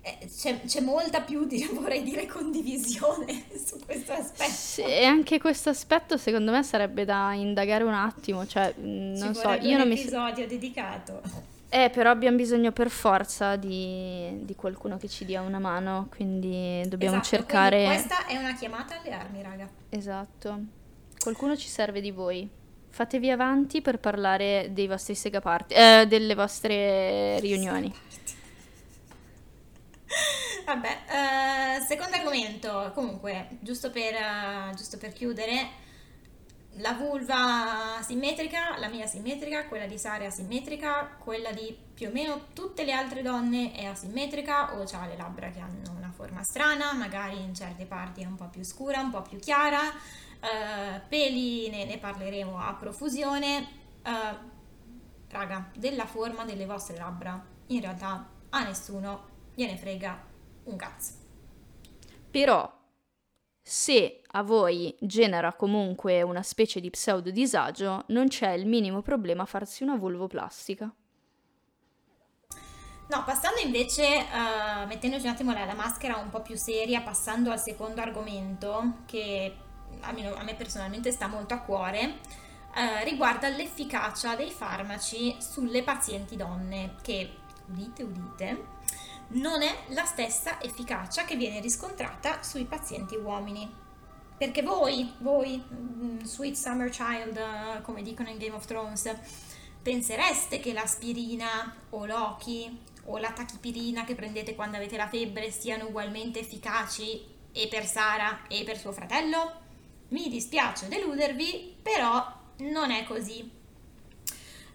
eh, 0.00 0.30
c'è, 0.34 0.62
c'è 0.64 0.80
molta 0.80 1.20
più, 1.20 1.44
di, 1.44 1.62
vorrei 1.78 2.02
dire, 2.02 2.24
condivisione 2.24 3.44
su 3.62 3.78
questo 3.84 4.12
aspetto. 4.14 4.50
Sì, 4.50 4.80
e 4.80 5.04
anche 5.04 5.38
questo 5.38 5.68
aspetto 5.68 6.16
secondo 6.16 6.52
me 6.52 6.62
sarebbe 6.62 7.04
da 7.04 7.34
indagare 7.34 7.84
un 7.84 7.92
attimo, 7.92 8.46
cioè, 8.46 8.72
Ci 8.74 8.80
non 8.80 9.34
so, 9.34 9.42
vorrebbe 9.42 9.66
io 9.66 9.72
un 9.72 9.78
non 9.80 9.88
mi... 9.88 10.00
episodio 10.00 10.46
dedicato. 10.46 11.52
Eh, 11.74 11.90
però 11.90 12.10
abbiamo 12.10 12.36
bisogno 12.36 12.70
per 12.70 12.88
forza 12.88 13.56
di, 13.56 14.30
di 14.44 14.54
qualcuno 14.54 14.96
che 14.96 15.08
ci 15.08 15.24
dia 15.24 15.40
una 15.40 15.58
mano, 15.58 16.06
quindi 16.14 16.80
dobbiamo 16.86 17.16
Esatto, 17.16 17.36
cercare... 17.36 17.82
quindi 17.82 18.06
questa 18.06 18.26
è 18.26 18.36
una 18.36 18.54
chiamata 18.54 19.00
alle 19.00 19.10
armi, 19.10 19.42
raga. 19.42 19.68
Esatto. 19.88 20.60
Qualcuno 21.18 21.56
ci 21.56 21.66
serve 21.66 22.00
di 22.00 22.12
voi. 22.12 22.48
Fatevi 22.90 23.28
avanti 23.28 23.82
per 23.82 23.98
parlare 23.98 24.68
dei 24.70 24.86
vostri 24.86 25.16
segaparty, 25.16 25.74
eh, 25.74 26.06
delle 26.06 26.36
vostre 26.36 27.40
riunioni. 27.40 27.92
Vabbè, 30.64 30.98
eh, 31.08 31.80
secondo 31.88 32.14
argomento, 32.14 32.92
comunque, 32.94 33.48
giusto 33.58 33.90
per, 33.90 34.14
eh, 34.14 34.74
giusto 34.76 34.96
per 34.96 35.12
chiudere, 35.12 35.70
la 36.78 36.92
vulva 36.94 38.00
simmetrica, 38.02 38.78
la 38.78 38.88
mia 38.88 39.06
simmetrica, 39.06 39.66
quella 39.66 39.86
di 39.86 39.98
Sara 39.98 40.24
è 40.24 40.26
asimmetrica, 40.26 41.16
quella 41.18 41.52
di 41.52 41.76
più 41.94 42.08
o 42.08 42.10
meno 42.10 42.46
tutte 42.52 42.84
le 42.84 42.92
altre 42.92 43.22
donne 43.22 43.72
è 43.72 43.84
asimmetrica 43.84 44.74
o 44.74 44.82
ha 44.82 45.06
le 45.06 45.16
labbra 45.16 45.50
che 45.50 45.60
hanno 45.60 45.92
una 45.96 46.10
forma 46.10 46.42
strana, 46.42 46.92
magari 46.92 47.40
in 47.40 47.54
certe 47.54 47.84
parti 47.84 48.22
è 48.22 48.26
un 48.26 48.34
po' 48.34 48.48
più 48.48 48.64
scura, 48.64 49.00
un 49.00 49.10
po' 49.10 49.22
più 49.22 49.38
chiara, 49.38 49.92
eh, 50.40 51.00
peli 51.08 51.70
ne, 51.70 51.84
ne 51.84 51.98
parleremo 51.98 52.58
a 52.58 52.74
profusione. 52.74 53.68
Eh, 54.02 54.52
raga, 55.28 55.70
della 55.76 56.06
forma 56.06 56.44
delle 56.44 56.66
vostre 56.66 56.96
labbra, 56.96 57.44
in 57.68 57.80
realtà 57.80 58.28
a 58.50 58.64
nessuno 58.64 59.28
gliene 59.54 59.76
frega 59.76 60.26
un 60.64 60.76
cazzo. 60.76 61.12
Però, 62.30 62.82
se 63.62 64.23
a 64.36 64.42
voi 64.42 64.94
genera 65.00 65.52
comunque 65.54 66.22
una 66.22 66.42
specie 66.42 66.80
di 66.80 66.90
pseudo 66.90 67.30
disagio, 67.30 68.04
non 68.08 68.28
c'è 68.28 68.52
il 68.52 68.66
minimo 68.66 69.00
problema 69.00 69.42
a 69.44 69.46
farsi 69.46 69.82
una 69.84 69.96
vulvoplastica. 69.96 70.92
No, 73.06 73.22
passando 73.24 73.60
invece, 73.60 74.02
eh, 74.02 74.86
mettendoci 74.86 75.26
un 75.26 75.32
attimo 75.32 75.52
la, 75.52 75.64
la 75.64 75.74
maschera 75.74 76.16
un 76.16 76.30
po' 76.30 76.42
più 76.42 76.56
seria, 76.56 77.02
passando 77.02 77.52
al 77.52 77.60
secondo 77.60 78.00
argomento, 78.00 79.02
che 79.06 79.54
almeno 80.00 80.34
a 80.34 80.42
me 80.42 80.54
personalmente 80.54 81.12
sta 81.12 81.28
molto 81.28 81.54
a 81.54 81.58
cuore, 81.58 82.18
eh, 82.74 83.04
riguarda 83.04 83.48
l'efficacia 83.48 84.34
dei 84.34 84.50
farmaci 84.50 85.36
sulle 85.38 85.84
pazienti 85.84 86.34
donne, 86.34 86.96
che 87.02 87.36
udite 87.68 88.02
udite, 88.02 88.66
non 89.28 89.62
è 89.62 89.84
la 89.88 90.04
stessa 90.04 90.60
efficacia 90.60 91.24
che 91.24 91.36
viene 91.36 91.60
riscontrata 91.60 92.42
sui 92.42 92.64
pazienti 92.64 93.14
uomini. 93.14 93.82
Perché 94.36 94.62
voi, 94.62 95.12
voi, 95.18 95.62
mm, 95.62 96.22
Sweet 96.22 96.56
Summer 96.56 96.90
Child, 96.90 97.36
eh, 97.36 97.82
come 97.82 98.02
dicono 98.02 98.28
in 98.28 98.38
Game 98.38 98.54
of 98.54 98.66
Thrones, 98.66 99.14
pensereste 99.80 100.58
che 100.60 100.72
l'aspirina 100.72 101.74
o 101.90 102.04
l'ochi 102.04 102.80
o 103.06 103.18
la 103.18 103.30
tachipirina 103.30 104.04
che 104.04 104.14
prendete 104.14 104.54
quando 104.54 104.76
avete 104.76 104.96
la 104.96 105.08
febbre 105.08 105.50
siano 105.50 105.86
ugualmente 105.86 106.40
efficaci 106.40 107.22
e 107.52 107.68
per 107.68 107.86
Sara 107.86 108.46
e 108.48 108.64
per 108.64 108.78
suo 108.78 108.92
fratello? 108.92 109.60
Mi 110.08 110.28
dispiace 110.28 110.88
deludervi, 110.88 111.76
però 111.80 112.26
non 112.58 112.90
è 112.90 113.04
così. 113.04 113.62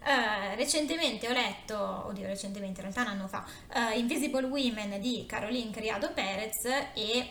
Uh, 0.02 0.54
recentemente 0.56 1.28
ho 1.28 1.32
letto, 1.32 2.06
oddio 2.06 2.26
recentemente, 2.26 2.80
in 2.80 2.90
realtà 2.90 3.02
un 3.02 3.18
anno 3.18 3.28
fa, 3.28 3.44
uh, 3.74 3.98
Invisible 3.98 4.46
Women 4.46 4.98
di 4.98 5.26
Caroline 5.26 5.70
Criado 5.70 6.12
Perez 6.12 6.64
e 6.94 7.28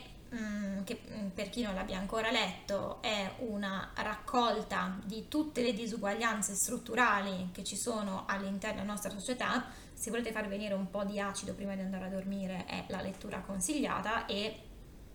che 0.84 1.02
mm, 1.10 1.28
per 1.30 1.50
chi 1.50 1.62
non 1.62 1.74
l'abbia 1.74 1.98
ancora 1.98 2.32
letto 2.32 3.02
è 3.02 3.36
una 3.40 3.92
raccolta 3.96 4.98
di 5.04 5.28
tutte 5.28 5.62
le 5.62 5.74
disuguaglianze 5.74 6.54
strutturali 6.54 7.50
che 7.52 7.64
ci 7.64 7.76
sono 7.76 8.26
all'interno 8.28 8.82
della 8.82 8.92
nostra 8.92 9.10
società. 9.10 9.66
Se 9.94 10.10
volete 10.10 10.32
far 10.32 10.48
venire 10.48 10.74
un 10.74 10.90
po' 10.90 11.04
di 11.04 11.20
acido 11.20 11.54
prima 11.54 11.76
di 11.76 11.82
andare 11.82 12.06
a 12.06 12.10
dormire 12.10 12.66
è 12.66 12.86
la 12.88 13.02
lettura 13.02 13.40
consigliata 13.42 14.26
e 14.26 14.62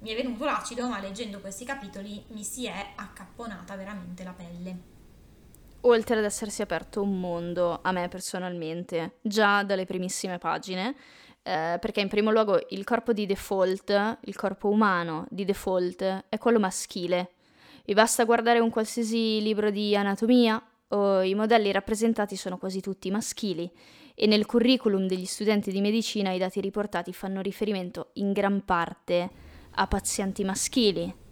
mi 0.00 0.10
è 0.10 0.16
venuto 0.16 0.44
l'acido, 0.44 0.88
ma 0.88 1.00
leggendo 1.00 1.40
questi 1.40 1.64
capitoli 1.64 2.22
mi 2.28 2.44
si 2.44 2.66
è 2.66 2.92
accapponata 2.96 3.74
veramente 3.76 4.22
la 4.24 4.32
pelle 4.32 4.92
oltre 5.86 6.18
ad 6.18 6.24
essersi 6.24 6.62
aperto 6.62 7.02
un 7.02 7.18
mondo 7.18 7.80
a 7.82 7.92
me 7.92 8.08
personalmente, 8.08 9.18
già 9.22 9.62
dalle 9.62 9.84
primissime 9.84 10.38
pagine, 10.38 10.94
eh, 11.46 11.76
perché 11.78 12.00
in 12.00 12.08
primo 12.08 12.30
luogo 12.30 12.58
il 12.70 12.84
corpo 12.84 13.12
di 13.12 13.26
default, 13.26 14.18
il 14.22 14.34
corpo 14.34 14.70
umano 14.70 15.26
di 15.28 15.44
default, 15.44 16.24
è 16.28 16.38
quello 16.38 16.58
maschile. 16.58 17.32
Vi 17.84 17.92
basta 17.92 18.24
guardare 18.24 18.60
un 18.60 18.70
qualsiasi 18.70 19.42
libro 19.42 19.70
di 19.70 19.94
anatomia 19.94 20.60
o 20.88 21.22
i 21.22 21.34
modelli 21.34 21.70
rappresentati 21.70 22.34
sono 22.34 22.56
quasi 22.56 22.80
tutti 22.80 23.10
maschili 23.10 23.70
e 24.14 24.26
nel 24.26 24.46
curriculum 24.46 25.06
degli 25.06 25.26
studenti 25.26 25.70
di 25.70 25.82
medicina 25.82 26.30
i 26.30 26.38
dati 26.38 26.60
riportati 26.60 27.12
fanno 27.12 27.42
riferimento 27.42 28.10
in 28.14 28.32
gran 28.32 28.64
parte 28.64 29.30
a 29.72 29.86
pazienti 29.86 30.44
maschili 30.44 31.22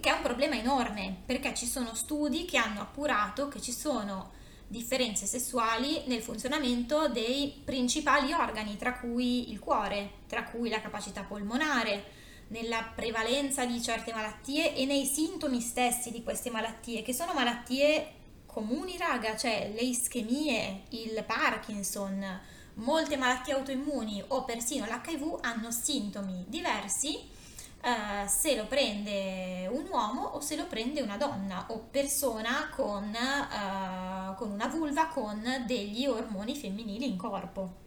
che 0.00 0.10
è 0.10 0.12
un 0.12 0.22
problema 0.22 0.56
enorme 0.56 1.22
perché 1.24 1.54
ci 1.54 1.66
sono 1.66 1.94
studi 1.94 2.44
che 2.44 2.58
hanno 2.58 2.80
appurato 2.80 3.48
che 3.48 3.60
ci 3.60 3.72
sono 3.72 4.32
differenze 4.68 5.26
sessuali 5.26 6.02
nel 6.06 6.22
funzionamento 6.22 7.08
dei 7.08 7.60
principali 7.64 8.32
organi, 8.32 8.76
tra 8.76 8.98
cui 8.98 9.50
il 9.50 9.58
cuore, 9.58 10.10
tra 10.28 10.44
cui 10.44 10.68
la 10.68 10.80
capacità 10.80 11.22
polmonare, 11.22 12.16
nella 12.48 12.92
prevalenza 12.94 13.64
di 13.66 13.80
certe 13.82 14.12
malattie 14.12 14.74
e 14.74 14.86
nei 14.86 15.04
sintomi 15.04 15.60
stessi 15.60 16.10
di 16.10 16.22
queste 16.22 16.50
malattie, 16.50 17.02
che 17.02 17.12
sono 17.12 17.32
malattie 17.32 18.12
comuni, 18.46 18.96
raga, 18.96 19.36
cioè 19.36 19.70
le 19.74 19.80
ischemie, 19.80 20.82
il 20.90 21.22
Parkinson, 21.26 22.40
molte 22.74 23.16
malattie 23.16 23.54
autoimmuni 23.54 24.22
o 24.28 24.44
persino 24.44 24.86
l'HIV 24.86 25.38
hanno 25.42 25.70
sintomi 25.70 26.44
diversi 26.46 27.36
Uh, 27.80 28.26
se 28.26 28.56
lo 28.56 28.66
prende 28.66 29.68
un 29.70 29.86
uomo 29.88 30.22
o 30.22 30.40
se 30.40 30.56
lo 30.56 30.66
prende 30.66 31.00
una 31.00 31.16
donna 31.16 31.66
o 31.68 31.86
persona 31.90 32.68
con, 32.74 33.04
uh, 33.04 34.34
con 34.34 34.50
una 34.50 34.66
vulva 34.66 35.06
con 35.06 35.40
degli 35.64 36.04
ormoni 36.06 36.56
femminili 36.56 37.08
in 37.08 37.16
corpo. 37.16 37.86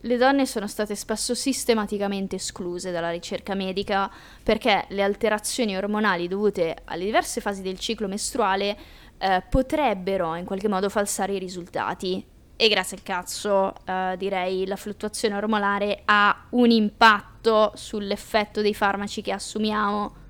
Le 0.00 0.16
donne 0.16 0.46
sono 0.46 0.66
state 0.66 0.94
spesso 0.94 1.34
sistematicamente 1.34 2.36
escluse 2.36 2.90
dalla 2.90 3.10
ricerca 3.10 3.54
medica 3.54 4.10
perché 4.42 4.84
le 4.88 5.02
alterazioni 5.02 5.76
ormonali 5.76 6.28
dovute 6.28 6.76
alle 6.84 7.04
diverse 7.04 7.40
fasi 7.40 7.62
del 7.62 7.78
ciclo 7.78 8.06
mestruale 8.06 8.76
eh, 9.18 9.42
potrebbero 9.48 10.34
in 10.34 10.44
qualche 10.44 10.68
modo 10.68 10.88
falsare 10.90 11.34
i 11.34 11.38
risultati 11.38 12.24
e 12.58 12.68
grazie 12.68 12.96
al 12.96 13.02
cazzo, 13.02 13.74
uh, 13.86 14.16
direi, 14.16 14.66
la 14.66 14.76
fluttuazione 14.76 15.36
ormonale 15.36 16.00
ha 16.06 16.46
un 16.50 16.70
impatto 16.70 17.35
sull'effetto 17.74 18.60
dei 18.60 18.74
farmaci 18.74 19.22
che 19.22 19.32
assumiamo. 19.32 20.24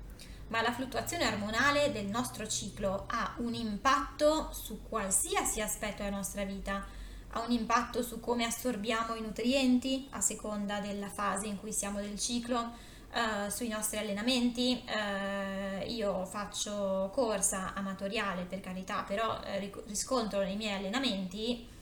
Ma 0.49 0.61
la 0.61 0.71
fluttuazione 0.71 1.27
ormonale 1.27 1.91
del 1.91 2.05
nostro 2.05 2.47
ciclo 2.47 3.05
ha 3.07 3.33
un 3.37 3.53
impatto 3.53 4.49
su 4.51 4.81
qualsiasi 4.87 5.61
aspetto 5.61 6.03
della 6.03 6.15
nostra 6.15 6.43
vita. 6.45 6.85
Ha 7.31 7.41
un 7.41 7.51
impatto 7.51 8.01
su 8.01 8.21
come 8.21 8.45
assorbiamo 8.45 9.15
i 9.15 9.21
nutrienti 9.21 10.07
a 10.11 10.21
seconda 10.21 10.79
della 10.79 11.09
fase 11.09 11.47
in 11.47 11.59
cui 11.59 11.73
siamo 11.73 11.99
del 11.99 12.17
ciclo, 12.17 12.57
uh, 12.59 13.49
sui 13.49 13.67
nostri 13.67 13.97
allenamenti. 13.97 14.81
Uh, 14.87 15.89
io 15.89 16.25
faccio 16.25 17.11
corsa 17.13 17.73
amatoriale 17.73 18.43
per 18.43 18.61
carità, 18.61 19.03
però 19.05 19.37
riscontro 19.85 20.39
nei 20.39 20.55
miei 20.55 20.77
allenamenti 20.77 21.75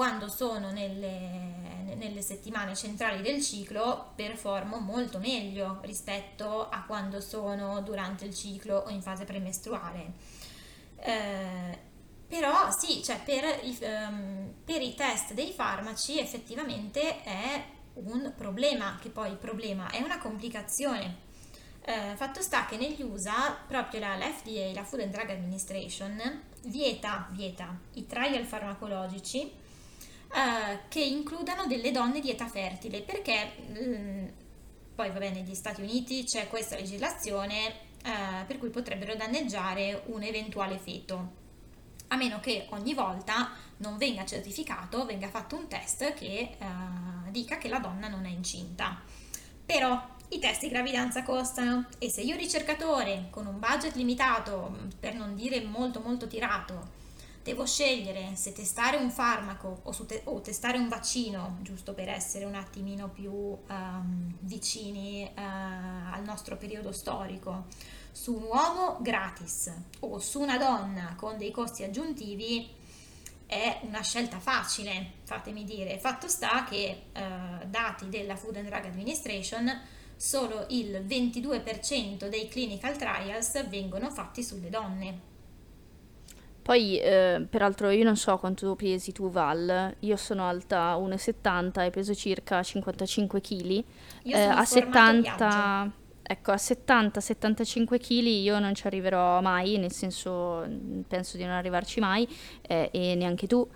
quando 0.00 0.30
sono 0.30 0.70
nelle, 0.70 1.94
nelle, 1.94 2.22
settimane 2.22 2.74
centrali 2.74 3.20
del 3.20 3.42
ciclo 3.42 4.12
performo 4.14 4.78
molto 4.78 5.18
meglio 5.18 5.80
rispetto 5.82 6.70
a 6.70 6.84
quando 6.86 7.20
sono 7.20 7.82
durante 7.82 8.24
il 8.24 8.34
ciclo 8.34 8.78
o 8.78 8.88
in 8.88 9.02
fase 9.02 9.26
premestruale. 9.26 10.12
Eh, 10.96 11.78
però 12.26 12.70
sì, 12.70 13.02
cioè 13.04 13.20
per, 13.22 13.60
um, 14.08 14.54
per 14.64 14.80
i 14.80 14.94
test 14.94 15.34
dei 15.34 15.52
farmaci 15.52 16.18
effettivamente 16.18 17.22
è 17.22 17.62
un 17.92 18.32
problema, 18.34 18.96
che 19.02 19.10
poi 19.10 19.36
problema 19.36 19.90
è 19.90 20.00
una 20.00 20.16
complicazione. 20.16 21.28
Eh, 21.82 22.14
fatto 22.16 22.40
sta 22.40 22.64
che 22.64 22.78
negli 22.78 23.02
USA 23.02 23.54
proprio 23.66 24.00
la 24.00 24.16
FDA, 24.18 24.72
la 24.72 24.84
Food 24.84 25.02
and 25.02 25.12
Drug 25.12 25.28
Administration, 25.28 26.42
vieta, 26.62 27.28
vieta 27.32 27.78
i 27.92 28.06
trial 28.06 28.46
farmacologici 28.46 29.68
eh, 30.32 30.80
che 30.88 31.00
includano 31.00 31.66
delle 31.66 31.90
donne 31.90 32.20
di 32.20 32.30
età 32.30 32.46
fertile, 32.46 33.02
perché 33.02 33.52
mh, 33.66 33.84
mm, 33.84 34.26
poi 34.94 35.10
va 35.10 35.18
bene, 35.18 35.40
negli 35.40 35.54
Stati 35.54 35.80
Uniti 35.80 36.24
c'è 36.24 36.48
questa 36.48 36.76
legislazione 36.76 37.88
eh, 38.02 38.44
per 38.46 38.58
cui 38.58 38.70
potrebbero 38.70 39.14
danneggiare 39.14 40.02
un 40.06 40.22
eventuale 40.22 40.78
feto, 40.78 41.38
a 42.08 42.16
meno 42.16 42.40
che 42.40 42.66
ogni 42.70 42.94
volta 42.94 43.52
non 43.78 43.96
venga 43.96 44.24
certificato, 44.24 45.04
venga 45.04 45.28
fatto 45.28 45.56
un 45.56 45.68
test 45.68 46.12
che 46.14 46.56
eh, 46.58 47.30
dica 47.30 47.58
che 47.58 47.68
la 47.68 47.78
donna 47.78 48.08
non 48.08 48.24
è 48.24 48.30
incinta. 48.30 49.00
Però 49.64 50.18
i 50.30 50.38
test 50.38 50.62
di 50.62 50.68
gravidanza 50.68 51.22
costano 51.22 51.86
e 51.98 52.10
se 52.10 52.22
io 52.22 52.36
ricercatore 52.36 53.28
con 53.30 53.46
un 53.46 53.58
budget 53.58 53.94
limitato, 53.94 54.90
per 54.98 55.14
non 55.14 55.34
dire 55.34 55.60
molto 55.62 56.00
molto 56.00 56.26
tirato, 56.26 56.98
devo 57.42 57.64
scegliere 57.64 58.32
se 58.34 58.52
testare 58.52 58.96
un 58.96 59.10
farmaco 59.10 59.80
o, 59.82 59.92
te- 60.04 60.22
o, 60.24 60.40
testare 60.40 60.78
un 60.78 60.88
vaccino, 60.88 61.58
giusto 61.62 61.94
per 61.94 62.08
essere 62.08 62.44
un 62.44 62.54
attimino 62.54 63.08
più 63.08 63.32
um, 63.32 64.34
vicini 64.40 65.24
uh, 65.24 65.40
al 66.12 66.22
nostro 66.24 66.56
periodo 66.56 66.92
storico, 66.92 67.66
su 68.12 68.34
un 68.34 68.42
uomo 68.42 68.98
gratis 69.00 69.72
o 70.00 70.18
su 70.18 70.40
una 70.40 70.58
donna 70.58 71.14
con 71.16 71.38
dei 71.38 71.50
costi 71.50 71.82
aggiuntivi, 71.82 72.78
è 73.46 73.80
una 73.82 74.02
scelta 74.02 74.38
facile, 74.38 75.14
fatemi 75.24 75.64
dire. 75.64 75.98
Fatto 75.98 76.28
sta 76.28 76.64
che, 76.64 77.04
uh, 77.14 77.66
dati 77.66 78.08
della 78.08 78.36
Food 78.36 78.56
and 78.56 78.68
Drug 78.68 78.84
Administration, 78.84 79.80
solo 80.14 80.66
il 80.68 81.04
22% 81.06 82.28
dei 82.28 82.48
clinical 82.48 82.96
trials 82.98 83.66
vengono 83.68 84.10
fatti 84.10 84.44
sulle 84.44 84.68
donne 84.68 85.29
poi, 86.62 86.98
eh, 86.98 87.46
peraltro, 87.48 87.90
io 87.90 88.04
non 88.04 88.16
so 88.16 88.36
quanto 88.36 88.74
pesi 88.76 89.12
tu, 89.12 89.30
Val. 89.30 89.94
Io 90.00 90.16
sono 90.16 90.46
alta 90.46 90.96
1,70 90.96 91.84
e 91.84 91.90
peso 91.90 92.14
circa 92.14 92.62
55 92.62 93.40
kg. 93.40 93.64
Io 93.64 93.84
eh, 94.36 94.42
a 94.42 94.64
70, 94.64 95.92
ecco, 96.22 96.50
a 96.52 96.56
70-75 96.56 97.98
kg 97.98 98.26
io 98.26 98.58
non 98.58 98.74
ci 98.74 98.86
arriverò 98.86 99.40
mai, 99.40 99.78
nel 99.78 99.92
senso, 99.92 100.66
penso 101.08 101.36
di 101.36 101.44
non 101.44 101.52
arrivarci 101.52 102.00
mai, 102.00 102.28
eh, 102.62 102.90
e 102.92 103.14
neanche 103.14 103.46
tu. 103.46 103.66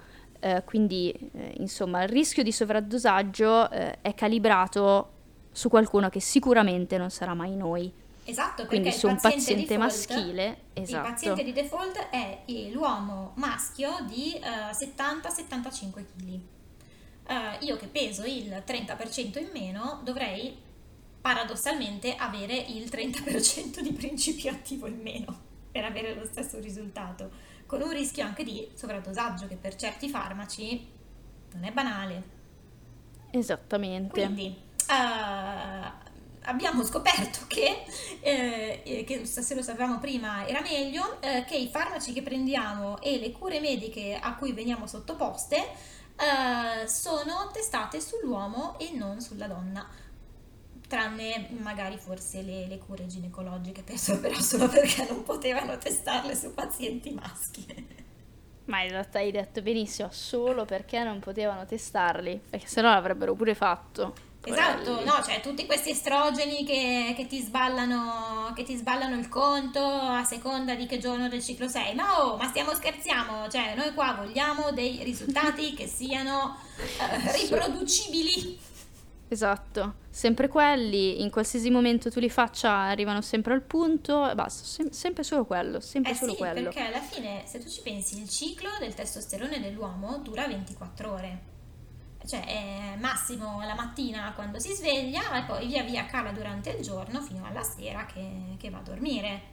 Eh, 0.40 0.62
quindi, 0.64 1.10
eh, 1.32 1.54
insomma, 1.58 2.02
il 2.02 2.08
rischio 2.10 2.42
di 2.42 2.52
sovraddosaggio 2.52 3.70
eh, 3.70 4.00
è 4.02 4.14
calibrato 4.14 5.12
su 5.50 5.70
qualcuno 5.70 6.10
che 6.10 6.20
sicuramente 6.20 6.98
non 6.98 7.10
sarà 7.10 7.32
mai 7.32 7.56
noi. 7.56 7.92
Esatto, 8.26 8.64
quindi 8.66 8.90
su 8.90 9.06
un 9.06 9.20
paziente 9.20 9.76
default, 9.76 9.80
maschile, 9.80 10.58
esatto. 10.72 11.06
il 11.06 11.12
paziente 11.12 11.44
di 11.44 11.52
default 11.52 12.08
è 12.08 12.42
l'uomo 12.70 13.32
maschio 13.36 13.98
di 14.06 14.40
uh, 14.40 14.70
eh, 14.70 14.92
70-75 14.94 15.90
kg. 15.92 16.40
Uh, 17.26 17.64
io 17.64 17.76
che 17.76 17.86
peso 17.86 18.24
il 18.24 18.62
30% 18.66 19.38
in 19.38 19.48
meno 19.52 20.00
dovrei 20.04 20.56
paradossalmente 21.20 22.14
avere 22.16 22.54
il 22.54 22.84
30% 22.84 23.80
di 23.80 23.92
principio 23.92 24.50
attivo 24.50 24.86
in 24.86 25.00
meno 25.00 25.40
per 25.70 25.84
avere 25.84 26.14
lo 26.14 26.24
stesso 26.24 26.58
risultato, 26.60 27.30
con 27.66 27.82
un 27.82 27.90
rischio 27.90 28.24
anche 28.24 28.42
di 28.42 28.68
sovradosaggio 28.74 29.46
che 29.48 29.56
per 29.56 29.76
certi 29.76 30.08
farmaci 30.08 30.86
non 31.52 31.64
è 31.64 31.72
banale. 31.72 32.22
Esattamente. 33.30 34.22
Quindi 34.22 34.54
uh, 34.88 36.03
abbiamo 36.44 36.84
scoperto 36.84 37.40
che, 37.46 37.84
eh, 38.20 39.04
che, 39.06 39.26
se 39.26 39.54
lo 39.54 39.62
sapevamo 39.62 39.98
prima 39.98 40.46
era 40.46 40.60
meglio, 40.60 41.20
eh, 41.20 41.44
che 41.46 41.56
i 41.56 41.68
farmaci 41.68 42.12
che 42.12 42.22
prendiamo 42.22 43.00
e 43.00 43.18
le 43.18 43.32
cure 43.32 43.60
mediche 43.60 44.18
a 44.20 44.34
cui 44.34 44.52
veniamo 44.52 44.86
sottoposte 44.86 45.56
eh, 45.56 46.86
sono 46.86 47.50
testate 47.52 48.00
sull'uomo 48.00 48.78
e 48.78 48.90
non 48.94 49.20
sulla 49.20 49.46
donna 49.46 49.86
tranne 50.86 51.48
magari 51.58 51.96
forse 51.96 52.42
le, 52.42 52.66
le 52.66 52.78
cure 52.78 53.06
ginecologiche, 53.06 53.82
penso 53.82 54.20
però 54.20 54.38
solo 54.40 54.68
perché 54.68 55.06
non 55.08 55.22
potevano 55.22 55.76
testarle 55.78 56.36
su 56.36 56.52
pazienti 56.52 57.10
maschi. 57.10 58.02
Ma 58.66 58.82
in 58.82 58.90
realtà 58.90 59.18
hai 59.18 59.30
detto 59.30 59.60
benissimo, 59.60 60.08
solo 60.10 60.64
perché 60.64 61.02
non 61.02 61.18
potevano 61.20 61.66
testarli, 61.66 62.40
perché 62.48 62.66
sennò 62.66 62.90
l'avrebbero 62.90 63.34
pure 63.34 63.54
fatto. 63.54 64.33
Esatto, 64.44 65.04
no, 65.04 65.22
cioè 65.24 65.40
tutti 65.40 65.64
questi 65.66 65.90
estrogeni 65.90 66.64
che, 66.64 67.14
che, 67.16 67.26
ti 67.26 67.40
sballano, 67.40 68.52
che 68.54 68.62
ti 68.62 68.76
sballano 68.76 69.16
il 69.16 69.28
conto 69.28 69.80
a 69.82 70.22
seconda 70.24 70.74
di 70.74 70.86
che 70.86 70.98
giorno 70.98 71.28
del 71.28 71.42
ciclo 71.42 71.68
sei. 71.68 71.94
Ma 71.94 72.22
oh, 72.22 72.36
ma 72.36 72.46
stiamo 72.48 72.74
scherziamo, 72.74 73.48
cioè 73.48 73.74
noi 73.74 73.94
qua 73.94 74.14
vogliamo 74.18 74.70
dei 74.72 75.02
risultati 75.02 75.74
che 75.74 75.86
siano 75.86 76.56
uh, 76.76 77.32
riproducibili. 77.32 78.72
Esatto, 79.28 79.94
sempre 80.10 80.48
quelli, 80.48 81.22
in 81.22 81.30
qualsiasi 81.30 81.70
momento 81.70 82.10
tu 82.10 82.20
li 82.20 82.28
faccia 82.28 82.70
arrivano 82.70 83.22
sempre 83.22 83.54
al 83.54 83.62
punto 83.62 84.30
e 84.30 84.34
basta, 84.34 84.64
sem- 84.64 84.90
sempre 84.90 85.24
solo 85.24 85.46
quello, 85.46 85.80
sempre 85.80 86.12
eh 86.12 86.14
solo 86.14 86.32
sì, 86.32 86.38
quello. 86.38 86.62
perché 86.64 86.80
alla 86.82 87.00
fine 87.00 87.42
se 87.46 87.58
tu 87.58 87.68
ci 87.68 87.80
pensi 87.80 88.20
il 88.20 88.28
ciclo 88.28 88.68
del 88.78 88.94
testosterone 88.94 89.60
dell'uomo 89.60 90.18
dura 90.18 90.46
24 90.46 91.10
ore. 91.10 91.52
Cioè 92.26 92.44
è 92.46 92.96
massimo 92.98 93.60
la 93.60 93.74
mattina 93.74 94.32
quando 94.34 94.58
si 94.58 94.72
sveglia 94.72 95.36
e 95.38 95.44
poi 95.44 95.66
via 95.66 95.82
via 95.82 96.06
cala 96.06 96.32
durante 96.32 96.70
il 96.70 96.82
giorno 96.82 97.20
fino 97.20 97.44
alla 97.44 97.62
sera 97.62 98.06
che, 98.06 98.56
che 98.58 98.70
va 98.70 98.78
a 98.78 98.82
dormire. 98.82 99.52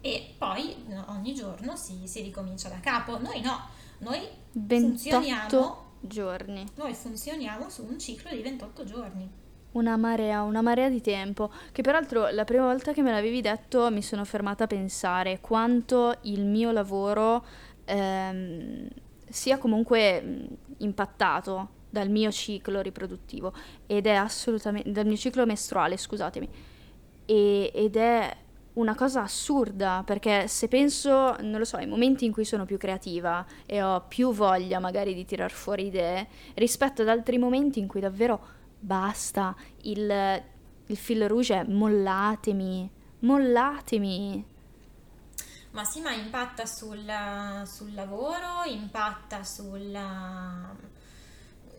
E 0.00 0.34
poi 0.36 0.74
ogni 1.08 1.34
giorno 1.34 1.76
si, 1.76 2.06
si 2.06 2.22
ricomincia 2.22 2.68
da 2.68 2.80
capo. 2.80 3.18
Noi 3.18 3.40
no, 3.40 3.58
noi 3.98 4.20
28 4.52 4.86
funzioniamo 4.86 5.88
giorni. 6.00 6.66
Noi 6.76 6.94
funzioniamo 6.94 7.68
su 7.68 7.84
un 7.84 7.98
ciclo 7.98 8.30
di 8.30 8.42
28 8.42 8.84
giorni. 8.84 9.30
Una 9.72 9.96
marea, 9.96 10.42
una 10.42 10.62
marea 10.62 10.88
di 10.88 11.00
tempo, 11.00 11.50
che 11.70 11.82
peraltro 11.82 12.28
la 12.30 12.44
prima 12.44 12.64
volta 12.64 12.92
che 12.92 13.02
me 13.02 13.12
l'avevi 13.12 13.40
detto 13.40 13.90
mi 13.90 14.02
sono 14.02 14.24
fermata 14.24 14.64
a 14.64 14.66
pensare 14.66 15.40
quanto 15.40 16.18
il 16.22 16.44
mio 16.44 16.72
lavoro 16.72 17.44
ehm, 17.84 18.88
sia 19.28 19.58
comunque 19.58 20.48
impattato 20.78 21.78
dal 21.90 22.08
mio 22.08 22.30
ciclo 22.30 22.80
riproduttivo 22.80 23.52
ed 23.86 24.06
è 24.06 24.14
assolutamente 24.14 24.90
dal 24.92 25.06
mio 25.06 25.16
ciclo 25.16 25.44
mestruale, 25.44 25.96
scusatemi. 25.96 26.48
E, 27.26 27.70
ed 27.74 27.96
è 27.96 28.36
una 28.74 28.94
cosa 28.94 29.22
assurda, 29.22 30.02
perché 30.06 30.46
se 30.46 30.68
penso, 30.68 31.36
non 31.40 31.58
lo 31.58 31.64
so, 31.64 31.76
ai 31.76 31.86
momenti 31.86 32.24
in 32.24 32.32
cui 32.32 32.44
sono 32.44 32.64
più 32.64 32.78
creativa 32.78 33.44
e 33.66 33.82
ho 33.82 34.04
più 34.06 34.32
voglia 34.32 34.78
magari 34.78 35.14
di 35.14 35.24
tirar 35.24 35.50
fuori 35.50 35.86
idee, 35.86 36.28
rispetto 36.54 37.02
ad 37.02 37.08
altri 37.08 37.36
momenti 37.36 37.80
in 37.80 37.88
cui 37.88 38.00
davvero 38.00 38.40
basta, 38.78 39.54
il, 39.82 40.42
il 40.86 40.96
fil 40.96 41.28
rouge 41.28 41.60
è 41.60 41.64
mollatemi, 41.64 42.90
mollatemi. 43.20 44.44
Ma 45.72 45.84
sì, 45.84 46.00
ma 46.00 46.12
impatta 46.12 46.64
sul, 46.66 47.04
sul 47.64 47.94
lavoro, 47.94 48.64
impatta 48.66 49.44
sulla 49.44 50.74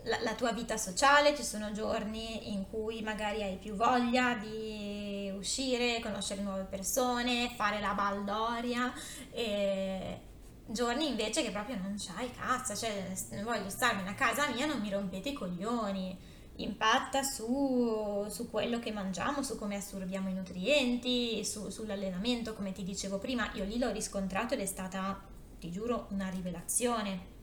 la, 0.03 0.19
la, 0.21 0.33
tua 0.33 0.51
vita 0.51 0.77
sociale, 0.77 1.35
ci 1.35 1.43
sono 1.43 1.71
giorni 1.71 2.51
in 2.53 2.67
cui 2.69 3.01
magari 3.01 3.43
hai 3.43 3.57
più 3.57 3.75
voglia 3.75 4.35
di 4.35 5.31
uscire, 5.35 5.99
conoscere 6.01 6.41
nuove 6.41 6.63
persone, 6.63 7.53
fare 7.55 7.79
la 7.79 7.93
baldoria 7.93 8.91
e 9.31 10.19
giorni 10.65 11.07
invece 11.07 11.43
che 11.43 11.51
proprio 11.51 11.77
non 11.77 11.95
c'hai 11.97 12.31
cazzo, 12.31 12.75
cioè 12.75 13.11
voglio 13.43 13.69
starmene 13.69 14.09
a 14.09 14.15
casa 14.15 14.47
mia, 14.49 14.65
non 14.65 14.79
mi 14.79 14.89
rompete 14.89 15.29
i 15.29 15.33
coglioni. 15.33 16.29
Impatta 16.57 17.23
su, 17.23 18.27
su 18.29 18.49
quello 18.49 18.77
che 18.79 18.91
mangiamo, 18.91 19.41
su 19.41 19.57
come 19.57 19.77
assorbiamo 19.77 20.29
i 20.29 20.33
nutrienti, 20.33 21.43
su, 21.43 21.69
sull'allenamento, 21.69 22.53
come 22.53 22.71
ti 22.71 22.83
dicevo 22.83 23.17
prima, 23.17 23.49
io 23.53 23.63
lì 23.63 23.79
l'ho 23.79 23.91
riscontrato 23.91 24.53
ed 24.53 24.59
è 24.59 24.65
stata, 24.65 25.19
ti 25.59 25.71
giuro, 25.71 26.07
una 26.11 26.29
rivelazione 26.29 27.39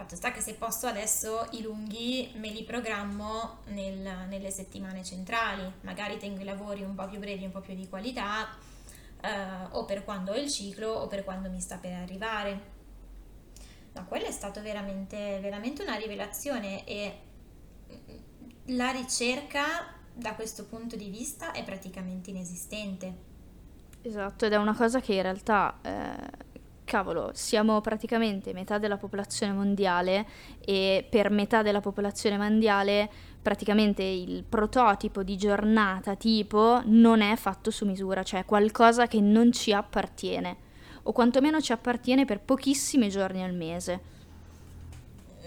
Fatto 0.00 0.16
sta 0.16 0.32
che 0.32 0.40
se 0.40 0.54
posso 0.54 0.86
adesso 0.86 1.46
i 1.50 1.60
lunghi 1.60 2.32
me 2.36 2.48
li 2.48 2.64
programmo 2.64 3.58
nel, 3.66 3.98
nelle 4.30 4.50
settimane 4.50 5.04
centrali, 5.04 5.70
magari 5.82 6.16
tengo 6.16 6.40
i 6.40 6.44
lavori 6.44 6.82
un 6.82 6.94
po' 6.94 7.06
più 7.06 7.18
brevi, 7.18 7.44
un 7.44 7.50
po' 7.50 7.60
più 7.60 7.74
di 7.74 7.86
qualità, 7.86 8.48
eh, 9.20 9.28
o 9.72 9.84
per 9.84 10.02
quando 10.04 10.32
ho 10.32 10.36
il 10.36 10.50
ciclo 10.50 10.88
o 10.88 11.06
per 11.06 11.22
quando 11.22 11.50
mi 11.50 11.60
sta 11.60 11.76
per 11.76 11.92
arrivare. 11.92 12.60
No, 13.92 14.06
quella 14.06 14.28
è 14.28 14.30
stata 14.30 14.62
veramente, 14.62 15.38
veramente 15.42 15.82
una 15.82 15.96
rivelazione 15.96 16.86
e 16.86 17.18
la 18.68 18.88
ricerca 18.92 19.96
da 20.14 20.34
questo 20.34 20.64
punto 20.64 20.96
di 20.96 21.10
vista 21.10 21.52
è 21.52 21.62
praticamente 21.62 22.30
inesistente. 22.30 23.14
Esatto, 24.00 24.46
ed 24.46 24.54
è 24.54 24.56
una 24.56 24.74
cosa 24.74 24.98
che 25.02 25.12
in 25.12 25.22
realtà 25.22 25.78
eh, 25.82 26.48
cavolo, 26.90 27.30
siamo 27.34 27.80
praticamente 27.80 28.52
metà 28.52 28.78
della 28.78 28.96
popolazione 28.96 29.52
mondiale 29.52 30.26
e 30.58 31.06
per 31.08 31.30
metà 31.30 31.62
della 31.62 31.80
popolazione 31.80 32.36
mondiale 32.36 33.08
praticamente 33.40 34.02
il 34.02 34.42
prototipo 34.42 35.22
di 35.22 35.36
giornata 35.36 36.16
tipo 36.16 36.82
non 36.86 37.20
è 37.20 37.36
fatto 37.36 37.70
su 37.70 37.86
misura, 37.86 38.24
cioè 38.24 38.44
qualcosa 38.44 39.06
che 39.06 39.20
non 39.20 39.52
ci 39.52 39.72
appartiene 39.72 40.56
o 41.04 41.12
quantomeno 41.12 41.60
ci 41.60 41.70
appartiene 41.70 42.24
per 42.24 42.40
pochissimi 42.40 43.08
giorni 43.08 43.44
al 43.44 43.54
mese. 43.54 44.18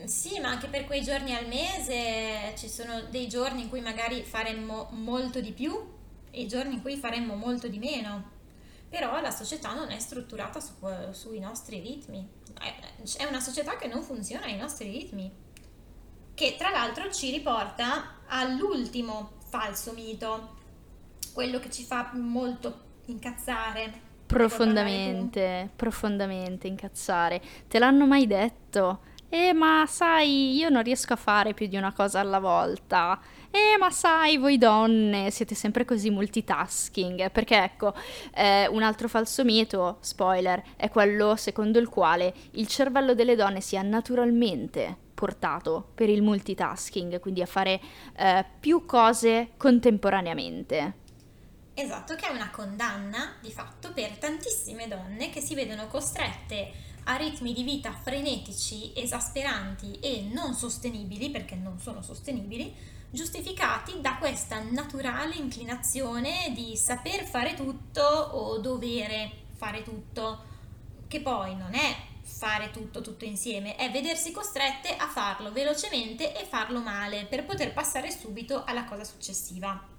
Sì, 0.06 0.40
ma 0.40 0.48
anche 0.48 0.68
per 0.68 0.86
quei 0.86 1.02
giorni 1.02 1.36
al 1.36 1.48
mese 1.48 2.54
ci 2.56 2.70
sono 2.70 3.02
dei 3.10 3.28
giorni 3.28 3.64
in 3.64 3.70
cui 3.70 3.82
magari 3.82 4.24
faremmo 4.24 4.88
molto 4.92 5.42
di 5.42 5.52
più 5.52 5.78
e 6.32 6.46
giorni 6.46 6.76
in 6.76 6.82
cui 6.82 6.96
faremmo 6.96 7.36
molto 7.36 7.68
di 7.68 7.80
meno 7.80 8.32
però 8.94 9.20
la 9.22 9.32
società 9.32 9.74
non 9.74 9.90
è 9.90 9.98
strutturata 9.98 10.60
su, 10.60 10.74
sui 11.14 11.40
nostri 11.40 11.80
ritmi, 11.80 12.30
è 13.18 13.26
una 13.26 13.40
società 13.40 13.76
che 13.76 13.88
non 13.88 14.04
funziona 14.04 14.46
ai 14.46 14.56
nostri 14.56 14.88
ritmi, 14.92 15.32
che 16.36 16.56
tra 16.60 16.70
l'altro 16.70 17.12
ci 17.12 17.32
riporta 17.32 18.18
all'ultimo 18.28 19.32
falso 19.50 19.94
mito, 19.94 20.58
quello 21.34 21.58
che 21.58 21.72
ci 21.72 21.86
fa 21.86 22.12
molto 22.14 22.82
incazzare. 23.06 24.12
Profondamente, 24.28 25.72
profondamente 25.76 26.68
incazzare. 26.68 27.42
Te 27.68 27.80
l'hanno 27.80 28.06
mai 28.06 28.28
detto? 28.28 29.00
Eh, 29.34 29.52
ma 29.52 29.86
sai, 29.88 30.56
io 30.56 30.70
non 30.70 30.84
riesco 30.84 31.14
a 31.14 31.16
fare 31.16 31.56
più 31.56 31.66
di 31.66 31.76
una 31.76 31.92
cosa 31.92 32.20
alla 32.20 32.38
volta. 32.38 33.20
Eh, 33.50 33.80
ma 33.80 33.90
sai, 33.90 34.38
voi 34.38 34.60
donne 34.60 35.32
siete 35.32 35.56
sempre 35.56 35.86
così 35.86 36.12
multitasking. 36.12 37.32
Perché 37.32 37.64
ecco, 37.64 37.96
eh, 38.36 38.68
un 38.68 38.84
altro 38.84 39.08
falso 39.08 39.44
mito, 39.44 39.98
spoiler, 40.02 40.62
è 40.76 40.88
quello 40.90 41.36
secondo 41.36 41.80
il 41.80 41.90
quale 41.90 42.32
il 42.52 42.68
cervello 42.68 43.16
delle 43.16 43.36
donne 43.36 43.60
sia 43.60 43.82
naturalmente 43.82 44.96
portato 45.16 45.90
per 45.96 46.10
il 46.10 46.22
multitasking, 46.22 47.20
quindi 47.20 47.42
a 47.42 47.48
fare 47.48 47.82
eh, 48.16 48.46
più 48.60 48.86
cose 48.86 49.54
contemporaneamente. 49.58 51.02
Esatto, 51.74 52.14
che 52.14 52.28
è 52.28 52.32
una 52.32 52.52
condanna 52.52 53.38
di 53.42 53.52
fatto 53.52 53.94
per 53.94 54.16
tantissime 54.20 54.88
donne 54.88 55.32
che 55.32 55.42
si 55.42 55.56
vedono 55.56 55.88
costrette 55.88 56.92
a 57.06 57.16
ritmi 57.16 57.54
di 57.54 57.64
vita 57.64 57.92
frenetici, 57.92 58.92
esasperanti 58.96 60.00
e 60.00 60.28
non 60.32 60.54
sostenibili, 60.54 61.30
perché 61.30 61.56
non 61.56 61.80
sono 61.80 62.02
sostenibili, 62.02 62.74
giustificati 63.10 64.02
da 64.02 64.18
questa 64.18 64.60
naturale 64.62 65.36
inclinazione 65.36 66.52
di 66.54 66.76
saper 66.76 67.26
fare 67.26 67.54
tutto 67.54 68.02
o 68.02 68.58
dovere 68.58 69.42
fare 69.54 69.84
tutto, 69.84 70.52
che 71.08 71.22
poi 71.22 71.56
non 71.56 71.74
è 71.74 71.96
fare 72.24 72.72
tutto 72.72 73.02
tutto 73.02 73.26
insieme, 73.26 73.76
è 73.76 73.92
vedersi 73.92 74.32
costrette 74.32 74.96
a 74.96 75.08
farlo 75.08 75.52
velocemente 75.52 76.38
e 76.40 76.46
farlo 76.46 76.82
male 76.82 77.26
per 77.26 77.46
poter 77.46 77.74
passare 77.74 78.10
subito 78.12 78.64
alla 78.64 78.86
cosa 78.86 79.04
successiva. 79.04 79.93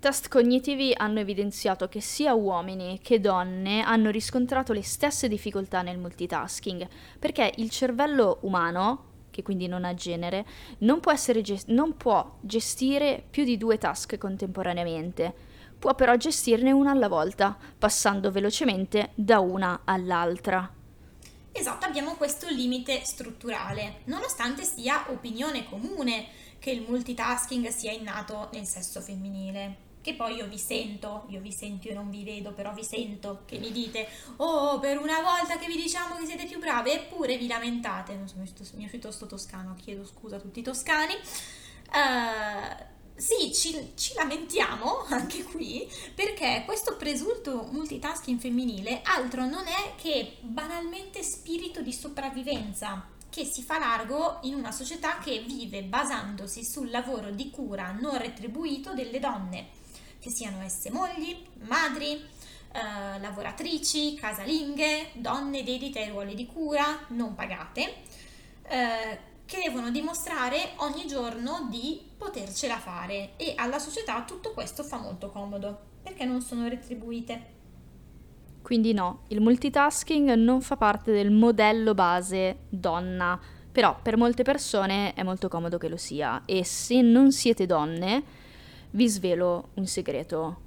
Test 0.00 0.28
cognitivi 0.28 0.94
hanno 0.96 1.18
evidenziato 1.18 1.88
che 1.88 2.00
sia 2.00 2.32
uomini 2.32 3.00
che 3.02 3.18
donne 3.18 3.82
hanno 3.82 4.10
riscontrato 4.10 4.72
le 4.72 4.84
stesse 4.84 5.26
difficoltà 5.26 5.82
nel 5.82 5.98
multitasking, 5.98 6.86
perché 7.18 7.52
il 7.56 7.68
cervello 7.68 8.38
umano, 8.42 9.06
che 9.30 9.42
quindi 9.42 9.66
non 9.66 9.84
ha 9.84 9.94
genere, 9.94 10.46
non 10.78 11.00
può, 11.00 11.12
gest- 11.14 11.66
non 11.70 11.96
può 11.96 12.36
gestire 12.42 13.24
più 13.28 13.42
di 13.42 13.56
due 13.56 13.76
task 13.76 14.16
contemporaneamente. 14.18 15.34
Può 15.76 15.96
però 15.96 16.14
gestirne 16.14 16.70
una 16.70 16.92
alla 16.92 17.08
volta, 17.08 17.58
passando 17.76 18.30
velocemente 18.30 19.10
da 19.16 19.40
una 19.40 19.80
all'altra. 19.84 20.72
Esatto, 21.50 21.86
abbiamo 21.86 22.14
questo 22.14 22.46
limite 22.48 23.04
strutturale, 23.04 24.02
nonostante 24.04 24.62
sia 24.62 25.06
opinione 25.08 25.68
comune 25.68 26.28
che 26.60 26.70
il 26.70 26.84
multitasking 26.88 27.66
sia 27.66 27.90
innato 27.90 28.48
nel 28.52 28.64
sesso 28.64 29.00
femminile. 29.00 29.86
Che 30.08 30.14
poi 30.14 30.36
io 30.36 30.46
vi 30.46 30.56
sento, 30.56 31.26
io 31.28 31.38
vi 31.38 31.52
sento, 31.52 31.86
io 31.86 31.92
non 31.92 32.08
vi 32.08 32.24
vedo, 32.24 32.52
però 32.52 32.72
vi 32.72 32.82
sento 32.82 33.42
che 33.44 33.58
mi 33.58 33.70
dite, 33.70 34.08
oh, 34.36 34.78
per 34.78 34.96
una 34.96 35.20
volta 35.20 35.58
che 35.58 35.66
vi 35.66 35.76
diciamo 35.76 36.16
che 36.16 36.24
siete 36.24 36.46
più 36.46 36.58
brave, 36.58 36.94
eppure 36.94 37.36
vi 37.36 37.46
lamentate. 37.46 38.14
Non 38.14 38.26
so, 38.26 38.36
mi 38.38 38.84
è 38.84 38.84
uscito 38.86 39.26
toscano, 39.26 39.76
chiedo 39.78 40.06
scusa 40.06 40.36
a 40.36 40.40
tutti 40.40 40.60
i 40.60 40.62
toscani. 40.62 41.12
Uh, 41.12 42.84
sì, 43.16 43.52
ci, 43.52 43.92
ci, 43.96 44.14
lamentiamo 44.14 45.04
anche 45.10 45.42
qui 45.42 45.86
perché 46.14 46.62
questo 46.64 46.96
presunto 46.96 47.68
multitasking 47.70 48.38
femminile 48.38 49.02
altro 49.02 49.44
non 49.44 49.66
è 49.66 49.94
che 50.00 50.38
banalmente 50.40 51.22
spirito 51.22 51.82
di 51.82 51.92
sopravvivenza 51.92 53.08
che 53.28 53.44
si 53.44 53.62
fa 53.62 53.78
largo 53.78 54.38
in 54.42 54.54
una 54.54 54.72
società 54.72 55.18
che 55.18 55.40
vive 55.46 55.82
basandosi 55.82 56.64
sul 56.64 56.90
lavoro 56.90 57.30
di 57.30 57.50
cura 57.50 57.92
non 57.92 58.16
retribuito 58.16 58.94
delle 58.94 59.18
donne, 59.18 59.76
che 60.28 60.30
siano 60.30 60.62
esse 60.62 60.90
mogli, 60.90 61.36
madri, 61.66 62.12
eh, 62.12 63.18
lavoratrici, 63.18 64.14
casalinghe, 64.14 65.12
donne 65.14 65.64
dedite 65.64 66.00
ai 66.00 66.10
ruoli 66.10 66.34
di 66.34 66.46
cura 66.46 66.84
non 67.08 67.34
pagate. 67.34 67.94
Eh, 68.62 69.26
che 69.46 69.62
devono 69.64 69.90
dimostrare 69.90 70.72
ogni 70.76 71.06
giorno 71.06 71.68
di 71.70 72.02
potercela 72.18 72.76
fare 72.76 73.30
e 73.38 73.54
alla 73.56 73.78
società 73.78 74.22
tutto 74.24 74.52
questo 74.52 74.82
fa 74.82 74.98
molto 74.98 75.30
comodo 75.30 75.78
perché 76.02 76.26
non 76.26 76.42
sono 76.42 76.68
retribuite. 76.68 77.56
Quindi 78.60 78.92
no, 78.92 79.22
il 79.28 79.40
multitasking 79.40 80.34
non 80.34 80.60
fa 80.60 80.76
parte 80.76 81.12
del 81.12 81.30
modello 81.30 81.94
base 81.94 82.64
donna, 82.68 83.40
però 83.72 83.98
per 84.02 84.18
molte 84.18 84.42
persone 84.42 85.14
è 85.14 85.22
molto 85.22 85.48
comodo 85.48 85.78
che 85.78 85.88
lo 85.88 85.96
sia 85.96 86.42
e 86.44 86.62
se 86.64 87.00
non 87.00 87.32
siete 87.32 87.64
donne 87.64 88.37
vi 88.90 89.08
svelo 89.08 89.70
un 89.74 89.86
segreto, 89.86 90.60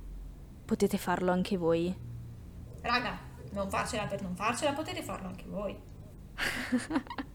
potete 0.65 0.97
farlo 0.97 1.31
anche 1.31 1.57
voi. 1.57 1.95
Raga, 2.81 3.19
non 3.51 3.69
farcela 3.69 4.05
per 4.05 4.21
non 4.21 4.35
farcela, 4.35 4.73
potete 4.73 5.01
farlo 5.01 5.27
anche 5.27 5.45
voi. 5.47 5.75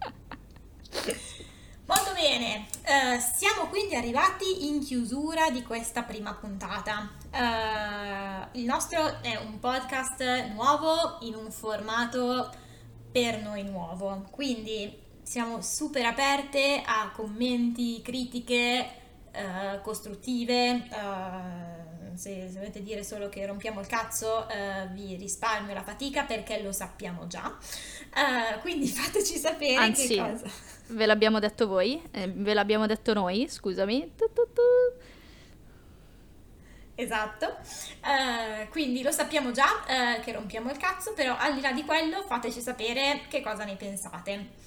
Molto 1.87 2.13
bene, 2.15 2.67
uh, 2.69 3.21
siamo 3.37 3.69
quindi 3.69 3.95
arrivati 3.95 4.69
in 4.69 4.81
chiusura 4.81 5.51
di 5.51 5.63
questa 5.63 6.03
prima 6.03 6.35
puntata. 6.35 7.11
Uh, 7.31 8.59
il 8.59 8.65
nostro 8.65 9.23
è 9.23 9.37
un 9.37 9.61
podcast 9.61 10.51
nuovo 10.53 11.19
in 11.21 11.37
un 11.37 11.51
formato 11.53 12.51
per 13.13 13.41
noi 13.41 13.63
nuovo, 13.63 14.27
quindi 14.31 15.05
siamo 15.23 15.61
super 15.63 16.05
aperte 16.05 16.83
a 16.85 17.11
commenti, 17.13 18.03
critiche 18.03 19.06
uh, 19.37 19.81
costruttive. 19.83 20.89
Se, 22.15 22.49
se, 22.51 22.59
volete 22.59 22.83
dire 22.83 23.05
solo 23.05 23.29
che 23.29 23.45
rompiamo 23.45 23.81
il 23.81 23.87
cazzo, 23.87 24.47
vi 24.93 25.17
risparmio 25.17 25.75
la 25.75 25.83
fatica 25.83 26.25
perché 26.25 26.63
lo 26.63 26.73
sappiamo 26.73 27.27
già. 27.27 27.55
quindi 28.63 28.89
fateci 28.89 29.37
sapere 29.37 29.77
Anzi, 29.77 30.09
che 30.09 30.17
cosa 30.17 30.51
Ve 30.89 31.07
l'abbiamo 31.07 31.41
detto 31.41 31.67
voi? 31.67 32.01
Eh, 32.13 32.29
ve 32.29 32.55
l'abbiamo 32.55 32.87
detto 32.87 33.13
noi, 33.13 33.47
scusami. 33.49 34.13
Tu, 34.17 34.33
tu, 34.33 34.43
tu. 34.53 34.63
Esatto, 36.99 37.59
uh, 38.05 38.69
quindi 38.71 39.03
lo 39.03 39.11
sappiamo 39.11 39.51
già 39.51 39.67
uh, 39.67 40.23
che 40.23 40.33
rompiamo 40.33 40.71
il 40.71 40.79
cazzo, 40.79 41.13
però 41.13 41.37
al 41.37 41.55
di 41.55 41.61
là 41.61 41.73
di 41.73 41.85
quello 41.85 42.23
fateci 42.23 42.63
sapere 42.63 43.23
che 43.29 43.43
cosa 43.43 43.65
ne 43.65 43.77
pensate. 43.77 44.65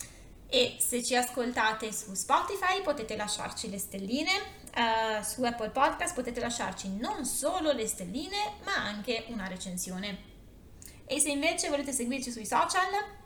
E 0.47 0.75
se 0.79 1.03
ci 1.03 1.15
ascoltate 1.15 1.91
su 1.91 2.13
Spotify 2.13 2.81
potete 2.83 3.15
lasciarci 3.15 3.69
le 3.69 3.79
stelline, 3.79 4.31
uh, 4.75 5.23
su 5.23 5.43
Apple 5.43 5.69
Podcast 5.69 6.13
potete 6.15 6.39
lasciarci 6.39 6.97
non 6.97 7.25
solo 7.25 7.71
le 7.71 7.87
stelline 7.87 8.53
ma 8.63 8.75
anche 8.83 9.25
una 9.29 9.47
recensione. 9.47 10.27
E 11.05 11.19
se 11.19 11.29
invece 11.29 11.69
volete 11.69 11.91
seguirci 11.91 12.31
sui 12.31 12.45
social 12.45 13.17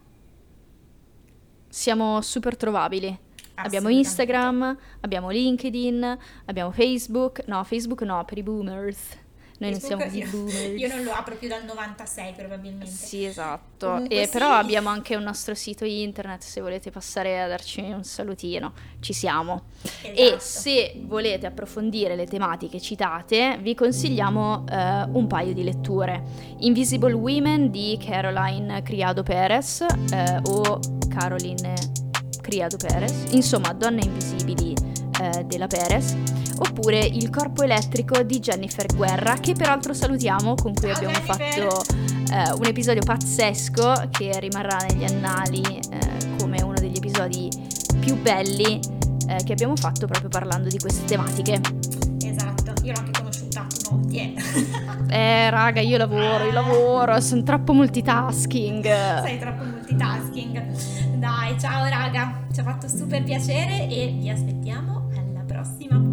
siamo 1.73 2.21
super 2.21 2.56
trovabili. 2.56 3.17
Abbiamo 3.56 3.89
Instagram, 3.89 4.77
abbiamo 4.99 5.32
LinkedIn, 5.32 6.17
abbiamo 6.45 6.71
Facebook. 6.71 7.43
No, 7.47 7.63
Facebook 7.63 8.01
no, 8.03 8.23
per 8.25 8.38
i 8.38 8.43
boomers. 8.43 8.99
Noi 9.63 9.71
non 9.71 9.80
siamo 9.80 10.04
io, 10.04 10.28
boomers. 10.30 10.78
Io 10.78 10.88
non 10.89 11.04
lo 11.04 11.13
apro 11.13 11.36
più 11.38 11.47
dal 11.47 11.63
96 11.63 12.34
probabilmente. 12.34 12.91
Sì, 12.91 13.23
esatto. 13.23 13.88
Comunque 13.88 14.21
e 14.21 14.26
sì. 14.26 14.32
Però 14.32 14.49
abbiamo 14.49 14.89
anche 14.89 15.15
un 15.15 15.23
nostro 15.23 15.56
sito 15.56 15.86
internet 15.86 16.41
se 16.41 16.60
volete 16.60 16.91
passare 16.91 17.41
a 17.41 17.47
darci 17.47 17.80
un 17.80 18.04
salutino. 18.04 18.73
Ci 18.99 19.13
siamo. 19.13 19.67
Esatto. 19.82 20.19
E 20.19 20.36
se 20.39 21.02
volete 21.06 21.47
approfondire 21.47 22.17
le 22.17 22.26
tematiche 22.26 22.82
citate, 22.82 23.58
vi 23.62 23.73
consigliamo 23.73 24.65
eh, 24.69 25.04
un 25.13 25.28
paio 25.28 25.54
di 25.54 25.63
letture. 25.63 26.21
Invisible 26.60 27.13
Women 27.13 27.71
di 27.71 27.97
Caroline 28.06 28.82
Criado 28.84 29.23
Perez 29.23 29.86
eh, 30.12 30.41
o 30.43 30.80
Caroline 31.08 31.73
Criado 32.41 32.76
Perez. 32.76 33.32
Insomma, 33.32 33.71
Donne 33.71 34.04
Invisibili 34.04 34.73
eh, 35.21 35.45
della 35.45 35.67
Perez 35.67 36.42
oppure 36.58 37.00
Il 37.00 37.30
corpo 37.30 37.63
elettrico 37.63 38.22
di 38.24 38.39
Jennifer 38.39 38.86
Guerra, 38.96 39.36
che 39.36 39.54
peraltro 39.54 39.94
salutiamo, 39.94 40.56
con 40.56 40.74
cui 40.74 40.92
abbiamo 40.92 41.16
fatto 41.16 41.84
eh, 42.32 42.52
un 42.52 42.66
episodio 42.66 43.02
pazzesco 43.04 44.10
che 44.10 44.39
rimarrà 44.39 44.78
negli 44.89 45.04
annali 45.04 45.62
eh, 45.62 46.36
come 46.39 46.62
uno 46.62 46.74
degli 46.74 46.98
episodi 46.98 47.50
più 48.00 48.20
belli 48.20 48.80
eh, 49.28 49.44
che 49.44 49.54
abbiamo 49.54 49.76
fatto 49.76 50.08
proprio 50.08 50.30
parlando 50.30 50.68
di 50.70 50.78
queste 50.78 51.06
tematiche. 51.06 51.62
Esatto, 52.24 52.74
io 52.84 52.94
l'ho 52.94 53.00
anche 53.00 53.20
conosciuta, 53.20 53.68
no, 53.89 54.02
yeah. 54.10 54.32
eh 55.10 55.50
raga, 55.50 55.82
io 55.82 55.98
lavoro, 55.98 56.44
io 56.44 56.52
lavoro, 56.52 57.20
sono 57.22 57.44
troppo 57.44 57.74
multitasking. 57.74 58.84
Sei 59.24 59.39
troppo 59.39 59.63
multitasking. 59.63 61.18
Dai, 61.18 61.58
ciao 61.60 61.88
raga, 61.88 62.46
ci 62.52 62.60
ha 62.60 62.63
fatto 62.63 62.88
super 62.88 63.24
piacere 63.24 63.88
e 63.88 64.16
vi 64.20 64.30
aspettiamo 64.30 65.10
alla 65.16 65.44
prossima. 65.46 66.12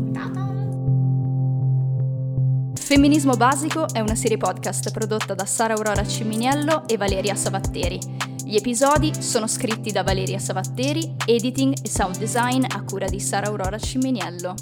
Femminismo 2.74 3.36
Basico 3.36 3.86
è 3.92 4.00
una 4.00 4.16
serie 4.16 4.36
podcast 4.36 4.90
prodotta 4.90 5.34
da 5.34 5.44
Sara 5.44 5.74
Aurora 5.74 6.04
Ciminiello 6.04 6.88
e 6.88 6.96
Valeria 6.96 7.36
Savatteri. 7.36 8.00
Gli 8.44 8.56
episodi 8.56 9.12
sono 9.22 9.46
scritti 9.46 9.92
da 9.92 10.02
Valeria 10.02 10.40
Savatteri, 10.40 11.14
editing 11.24 11.72
e 11.82 11.88
sound 11.88 12.18
design 12.18 12.64
a 12.68 12.82
cura 12.82 13.06
di 13.06 13.20
Sara 13.20 13.46
Aurora 13.46 13.78
Ciminiello. 13.78 14.54